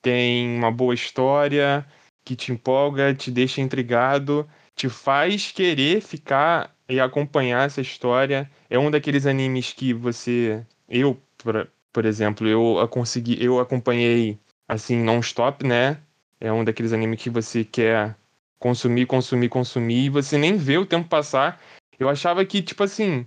[0.04, 1.88] Tem uma boa história
[2.26, 8.50] que te empolga, te deixa intrigado, te faz querer ficar e acompanhar essa história.
[8.70, 14.40] É um daqueles animes que você, eu, por, por exemplo, eu a consegui, eu acompanhei
[14.68, 16.00] assim non-stop, né?
[16.40, 18.16] É um daqueles animes que você quer
[18.60, 21.62] consumir, consumir, consumir e você nem vê o tempo passar.
[22.00, 23.26] Eu achava que tipo assim,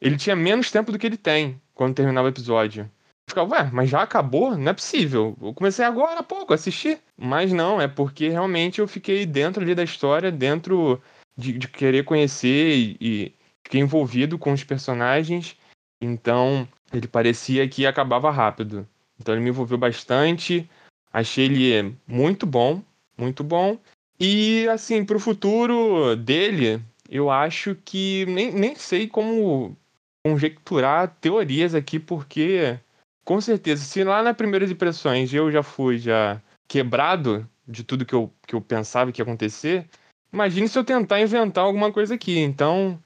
[0.00, 2.90] ele tinha menos tempo do que ele tem quando terminava o episódio.
[3.28, 4.56] Ficava, ué, mas já acabou?
[4.56, 5.36] Não é possível.
[5.42, 7.00] Eu comecei agora há pouco a assistir.
[7.16, 11.02] Mas não, é porque realmente eu fiquei dentro ali da história, dentro
[11.36, 15.56] de, de querer conhecer e, e fiquei envolvido com os personagens.
[16.00, 18.86] Então, ele parecia que acabava rápido.
[19.18, 20.68] Então, ele me envolveu bastante.
[21.12, 22.80] Achei ele muito bom,
[23.18, 23.76] muito bom.
[24.20, 29.76] E, assim, pro futuro dele, eu acho que nem, nem sei como
[30.24, 32.78] conjecturar teorias aqui, porque
[33.26, 38.14] com certeza, se lá nas primeiras impressões eu já fui já quebrado de tudo que
[38.14, 39.86] eu, que eu pensava que ia acontecer,
[40.36, 42.38] Imagine se eu tentar inventar alguma coisa aqui.
[42.38, 43.02] Então,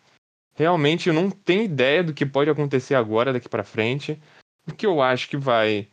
[0.55, 4.21] realmente eu não tenho ideia do que pode acontecer agora, daqui pra frente.
[4.67, 5.87] O que eu acho que vai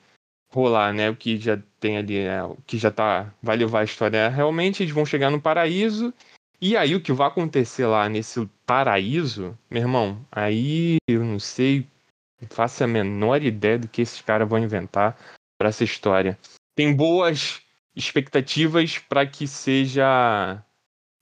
[0.51, 1.09] rolar, né?
[1.09, 2.43] O que já tem ali, né?
[2.43, 3.31] o que já tá.
[3.41, 4.29] Vai levar a história.
[4.29, 6.13] Realmente eles vão chegar no paraíso.
[6.59, 11.85] E aí o que vai acontecer lá nesse paraíso, meu irmão, aí eu não sei,
[12.41, 15.17] não faço a menor ideia do que esses caras vão inventar
[15.57, 16.37] para essa história.
[16.75, 17.61] Tem boas
[17.95, 20.63] expectativas para que seja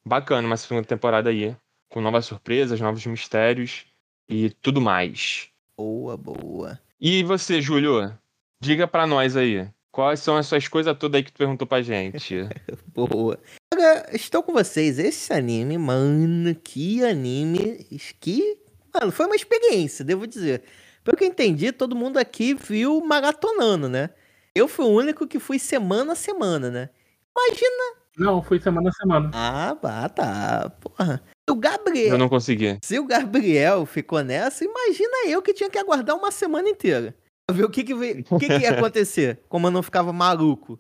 [0.05, 1.55] bacana uma segunda temporada aí,
[1.89, 3.85] com novas surpresas, novos mistérios
[4.29, 5.49] e tudo mais.
[5.77, 6.79] Boa, boa.
[6.99, 8.17] E você, Júlio?
[8.61, 9.67] Diga pra nós aí.
[9.91, 12.35] Quais são essas coisas todas aí que tu perguntou pra gente?
[12.93, 13.39] Boa.
[13.73, 14.99] Agora, estou com vocês.
[14.99, 17.85] Esse anime, mano, que anime.
[18.19, 18.57] Que.
[18.93, 20.63] Mano, foi uma experiência, devo dizer.
[21.05, 24.09] Pelo que eu entendi, todo mundo aqui viu maratonando, né?
[24.55, 26.89] Eu fui o único que fui semana a semana, né?
[27.37, 27.95] Imagina.
[28.17, 29.29] Não, foi semana a semana.
[29.31, 30.71] Ah, bah, tá.
[30.81, 31.21] Porra.
[31.47, 32.13] O Gabriel.
[32.13, 32.79] Eu não consegui.
[32.81, 37.15] Se o Gabriel ficou nessa, imagina eu que tinha que aguardar uma semana inteira.
[37.45, 39.41] Pra ver o que que, o que, que ia acontecer.
[39.47, 40.79] Como eu não ficava maluco.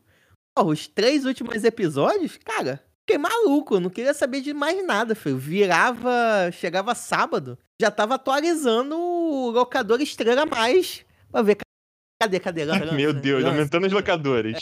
[0.55, 3.75] Porra, os três últimos episódios, cara, fiquei maluco.
[3.75, 5.37] Eu não queria saber de mais nada, filho.
[5.37, 6.49] Virava.
[6.51, 11.05] Chegava sábado, já tava atualizando o locador Estrela Mais.
[11.31, 11.57] Pra ver.
[12.21, 12.65] Cadê, cadê?
[12.65, 13.55] Lança, Meu Deus, lança.
[13.55, 14.57] aumentando os locadores.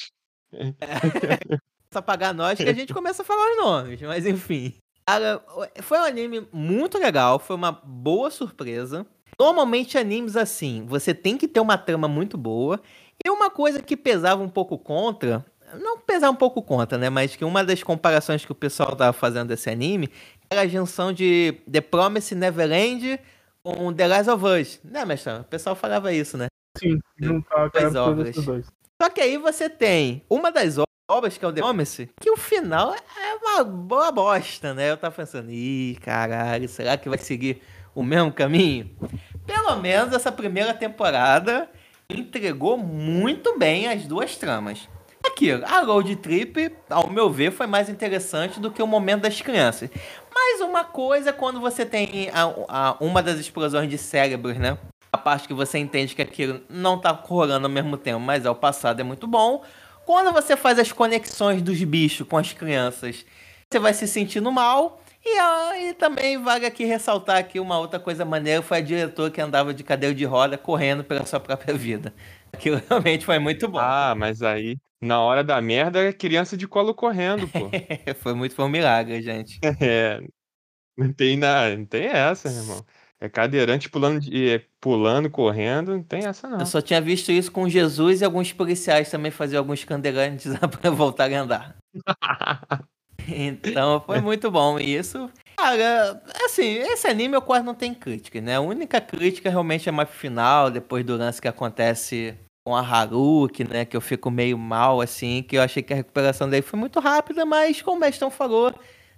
[0.54, 4.74] Começa a pagar nós que a gente começa a falar os nomes, mas enfim.
[5.06, 5.44] Cara,
[5.82, 9.06] foi um anime muito legal, foi uma boa surpresa.
[9.40, 12.80] Normalmente animes assim, você tem que ter uma trama muito boa.
[13.24, 15.46] E uma coisa que pesava um pouco contra,
[15.80, 19.14] não pesar um pouco contra, né, mas que uma das comparações que o pessoal tava
[19.14, 20.10] fazendo desse anime
[20.62, 23.20] a junção de The Promise Neverland
[23.64, 24.80] com The Last of Us.
[24.84, 25.34] Né, mestre?
[25.34, 26.48] O pessoal falava isso, né?
[26.78, 28.36] Sim, juntar aquelas obras.
[29.02, 30.78] Só que aí você tem uma das
[31.10, 34.92] obras, que é o The Promise, que o final é uma boa bosta, né?
[34.92, 37.62] Eu tava pensando, ih, caralho, será que vai seguir
[37.94, 38.90] o mesmo caminho?
[39.46, 41.70] Pelo menos essa primeira temporada
[42.10, 44.88] entregou muito bem as duas tramas.
[45.26, 49.42] Aquilo, a Road Trip, ao meu ver, foi mais interessante do que o momento das
[49.42, 49.90] crianças.
[50.46, 54.78] Mas uma coisa quando você tem a- a- uma das explosões de cérebros, né?
[55.12, 58.50] A parte que você entende que aquilo não tá rolando ao mesmo tempo, mas é
[58.50, 59.64] o passado é muito bom.
[60.06, 63.26] Quando você faz as conexões dos bichos com as crianças,
[63.72, 65.00] você vai se sentindo mal.
[65.26, 69.32] E, ah, e também vale aqui ressaltar aqui uma outra coisa maneira, foi a diretora
[69.32, 72.14] que andava de cadeira de roda correndo pela sua própria vida.
[72.54, 73.80] Aquilo realmente foi muito bom.
[73.80, 77.70] Ah, mas aí, na hora da merda, é criança de colo correndo, pô.
[78.22, 79.60] foi muito foi um milagre, gente.
[79.82, 80.22] É.
[80.96, 82.86] Não tem nada, não tem essa, irmão.
[83.20, 86.60] É cadeirante pulando, de- é, pulando, correndo, não tem essa não.
[86.60, 90.92] Eu só tinha visto isso com Jesus e alguns policiais também faziam alguns cadeirantes para
[90.92, 91.78] voltar a andar.
[93.28, 94.78] Então foi muito bom.
[94.80, 95.32] E isso,
[95.64, 98.58] cara, assim, esse anime eu quase não tem crítica, né?
[98.58, 103.64] A única crítica realmente é mais final, depois do lance que acontece com a Haruki,
[103.64, 103.86] né?
[103.86, 107.00] Que eu fico meio mal, assim, que eu achei que a recuperação dele foi muito
[107.00, 108.74] rápida, mas como o Bestão falou,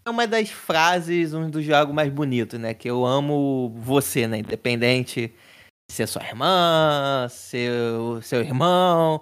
[0.05, 2.75] é uma das frases, um dos jogos mais bonitos, né?
[2.75, 4.37] Que eu amo você, né?
[4.37, 5.33] Independente
[5.89, 9.21] de ser sua irmã, seu, seu irmão,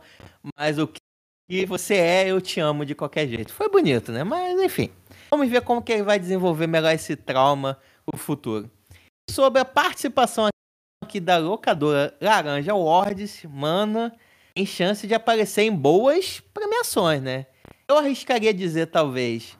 [0.58, 3.54] mas o que você é, eu te amo de qualquer jeito.
[3.54, 4.24] Foi bonito, né?
[4.24, 4.90] Mas enfim.
[5.34, 8.70] Vamos ver como que ele vai desenvolver melhor esse trauma no futuro.
[9.28, 10.48] Sobre a participação
[11.04, 14.12] aqui da locadora Laranja Awards, mano,
[14.54, 17.48] tem chance de aparecer em boas premiações, né?
[17.90, 19.58] Eu arriscaria dizer, talvez,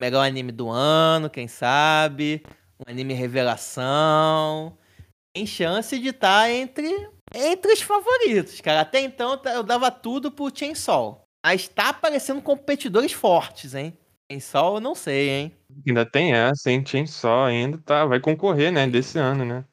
[0.00, 2.42] melhor anime do ano, quem sabe,
[2.80, 4.76] um anime revelação.
[5.32, 8.80] Tem chance de estar entre, entre os favoritos, cara.
[8.80, 11.22] Até então eu dava tudo pro Chainsaw.
[11.46, 13.96] Mas tá aparecendo competidores fortes, hein?
[14.32, 15.52] Chainsaw eu não sei, hein?
[15.86, 16.82] Ainda tem essa, hein?
[16.86, 19.64] Chainsaw ainda tá, vai concorrer, né, desse ano, né?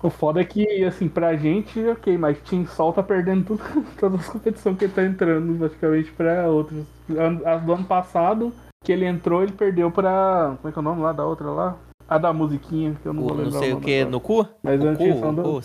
[0.00, 3.62] O foda é que, assim, pra gente, ok, mas Team Sol tá perdendo tudo,
[3.98, 6.84] todas as competições que ele tá entrando, basicamente, pra outras.
[7.10, 8.52] An- As do ano passado,
[8.84, 10.56] que ele entrou, ele perdeu pra.
[10.58, 11.78] Como é que é o nome lá da outra lá?
[12.06, 13.58] A da musiquinha, que eu não O- vou não lembrar.
[13.60, 14.46] sei o nome que, no cu?
[14.62, 15.62] Mas no antes cu, no cu?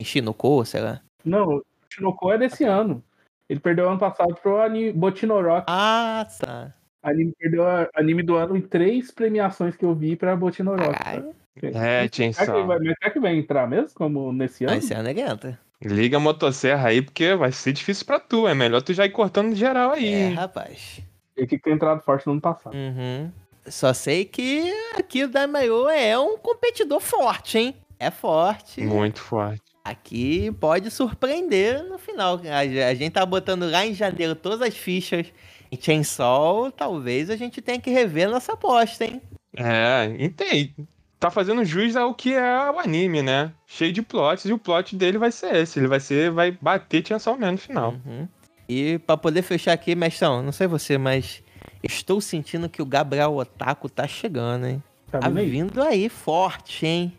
[0.00, 1.00] Enchi no cu, será?
[1.24, 3.02] Não, o Shinoko é desse ano.
[3.48, 4.58] Ele perdeu ano passado pro
[4.94, 5.64] Botinorock.
[5.68, 6.74] Ah, tá.
[7.08, 10.92] Anime, perdeu a- anime do ano em três premiações que eu vi pra Botinorock.
[10.98, 11.34] Caralho.
[11.62, 12.66] É, Será que, Chainsaw.
[12.66, 14.74] vai, mas será que vai entrar mesmo, como nesse ano?
[14.74, 15.58] Ah, esse ano ele entra.
[15.82, 18.46] Liga a motosserra aí, porque vai ser difícil pra tu.
[18.48, 20.12] É melhor tu já ir cortando geral aí.
[20.12, 21.00] É, rapaz.
[21.34, 22.74] Tinha que ter entrado forte no ano passado.
[22.74, 23.30] Uhum.
[23.66, 27.74] Só sei que aqui o Daimyo é um competidor forte, hein?
[27.98, 28.82] É forte.
[28.82, 29.62] Muito forte.
[29.84, 32.40] Aqui pode surpreender no final.
[32.50, 35.26] A, a gente tá botando lá em janeiro todas as fichas
[35.70, 36.70] em Chainsaw.
[36.70, 39.20] Talvez a gente tenha que rever nossa aposta, hein?
[39.56, 40.74] É, entende.
[41.18, 43.50] Tá fazendo jus ao que é o anime, né?
[43.66, 45.78] Cheio de plots, e o plot dele vai ser esse.
[45.78, 47.94] Ele vai ser, vai bater Chainsaw Man no final.
[48.04, 48.28] Uhum.
[48.68, 51.42] E pra poder fechar aqui, mestrão, não sei você, mas
[51.82, 54.82] estou sentindo que o Gabriel Otaku tá chegando, hein?
[55.10, 55.48] Tá Tá aí?
[55.48, 57.12] vindo aí forte, hein?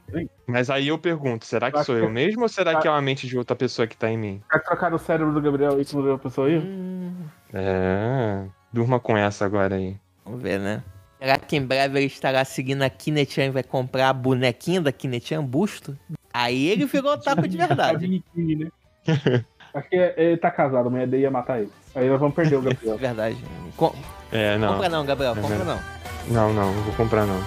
[0.45, 2.91] Mas aí eu pergunto, será que Acho sou que- eu mesmo ou será que é
[2.91, 4.41] uma mente de outra pessoa que tá em mim?
[4.51, 6.57] Quer trocar o cérebro do Gabriel com outra pessoa aí?
[6.57, 7.13] Hum,
[7.53, 9.95] É, durma com essa agora aí.
[10.25, 10.83] vamos ver, né?
[11.19, 14.91] Será que em breve ele estará seguindo a Kinechan e vai comprar a bonequinha da
[14.91, 15.97] Kinechan, busto?
[16.33, 18.23] Aí ele virou otaku de verdade.
[18.35, 18.71] né?
[19.73, 21.71] Acho que é- ele tá casado, amanhã daí ia matar ele.
[21.95, 22.97] Aí nós vamos perder o Gabriel.
[22.97, 23.37] Verdade.
[23.75, 23.95] Com-
[24.31, 24.73] É, não.
[24.73, 25.81] Compra não, Gabriel, É compra verdade.
[26.29, 26.33] não.
[26.33, 27.41] Não, não, não vou comprar não.